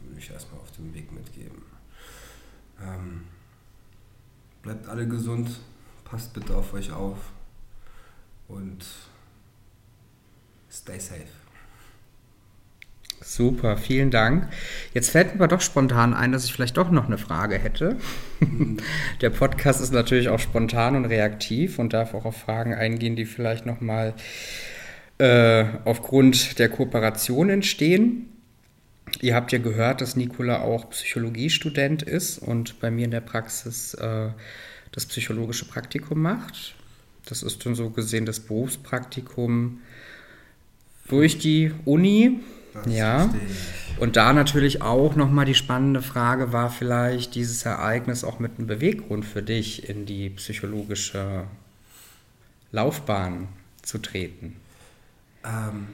würde 0.00 0.18
ich 0.18 0.30
erstmal 0.30 0.60
auf 0.60 0.70
dem 0.72 0.94
Weg 0.94 1.12
mitgeben. 1.12 1.62
Ähm, 2.80 3.24
bleibt 4.62 4.86
alle 4.88 5.06
gesund, 5.06 5.60
passt 6.04 6.32
bitte 6.32 6.56
auf 6.56 6.72
euch 6.72 6.92
auf 6.92 7.18
und 8.48 8.84
stay 10.70 10.98
safe. 10.98 11.43
Super, 13.26 13.78
vielen 13.78 14.10
Dank. 14.10 14.48
Jetzt 14.92 15.08
fällt 15.08 15.38
mir 15.38 15.48
doch 15.48 15.62
spontan 15.62 16.12
ein, 16.12 16.30
dass 16.30 16.44
ich 16.44 16.52
vielleicht 16.52 16.76
doch 16.76 16.90
noch 16.90 17.06
eine 17.06 17.16
Frage 17.16 17.58
hätte. 17.58 17.96
Der 19.22 19.30
Podcast 19.30 19.80
ist 19.80 19.94
natürlich 19.94 20.28
auch 20.28 20.38
spontan 20.38 20.94
und 20.94 21.06
reaktiv 21.06 21.78
und 21.78 21.94
darf 21.94 22.12
auch 22.12 22.26
auf 22.26 22.36
Fragen 22.36 22.74
eingehen, 22.74 23.16
die 23.16 23.24
vielleicht 23.24 23.64
nochmal 23.64 24.12
äh, 25.16 25.64
aufgrund 25.86 26.58
der 26.58 26.68
Kooperation 26.68 27.48
entstehen. 27.48 28.28
Ihr 29.22 29.34
habt 29.34 29.52
ja 29.52 29.58
gehört, 29.58 30.02
dass 30.02 30.16
Nicola 30.16 30.60
auch 30.60 30.90
Psychologiestudent 30.90 32.02
ist 32.02 32.38
und 32.38 32.78
bei 32.78 32.90
mir 32.90 33.06
in 33.06 33.10
der 33.10 33.22
Praxis 33.22 33.94
äh, 33.94 34.28
das 34.92 35.06
psychologische 35.06 35.64
Praktikum 35.64 36.20
macht. 36.20 36.74
Das 37.24 37.42
ist 37.42 37.64
dann 37.64 37.74
so 37.74 37.88
gesehen 37.88 38.26
das 38.26 38.40
Berufspraktikum 38.40 39.80
durch 41.08 41.38
die 41.38 41.72
Uni 41.86 42.40
das 42.74 42.86
ja. 42.86 43.32
Und 43.98 44.16
da 44.16 44.32
natürlich 44.32 44.82
auch 44.82 45.16
nochmal 45.16 45.44
die 45.44 45.54
spannende 45.54 46.02
Frage 46.02 46.52
war 46.52 46.70
vielleicht 46.70 47.34
dieses 47.34 47.64
Ereignis 47.64 48.24
auch 48.24 48.38
mit 48.38 48.58
einem 48.58 48.66
Beweggrund 48.66 49.24
für 49.24 49.42
dich 49.42 49.88
in 49.88 50.04
die 50.06 50.30
psychologische 50.30 51.44
Laufbahn 52.72 53.48
zu 53.82 53.98
treten? 53.98 54.56
Ähm, 55.44 55.88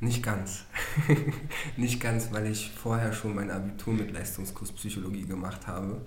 nicht 0.00 0.22
ganz. 0.22 0.64
nicht 1.76 2.00
ganz, 2.00 2.30
weil 2.30 2.46
ich 2.46 2.70
vorher 2.70 3.12
schon 3.12 3.34
mein 3.34 3.50
Abitur 3.50 3.94
mit 3.94 4.12
Leistungskurs 4.12 4.72
Psychologie 4.72 5.26
gemacht 5.26 5.66
habe. 5.66 6.02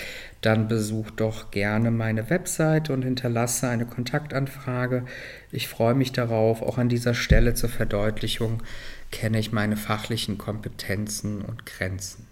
dann 0.40 0.68
besuch 0.68 1.10
doch 1.10 1.50
gerne 1.50 1.90
meine 1.90 2.30
Webseite 2.30 2.92
und 2.92 3.02
hinterlasse 3.02 3.68
eine 3.68 3.86
Kontaktanfrage. 3.86 5.04
Ich 5.50 5.68
freue 5.68 5.94
mich 5.94 6.12
darauf, 6.12 6.62
auch 6.62 6.78
an 6.78 6.88
dieser 6.88 7.14
Stelle 7.14 7.54
zur 7.54 7.68
Verdeutlichung 7.68 8.62
kenne 9.10 9.38
ich 9.38 9.52
meine 9.52 9.76
fachlichen 9.76 10.38
Kompetenzen 10.38 11.42
und 11.42 11.66
Grenzen. 11.66 12.27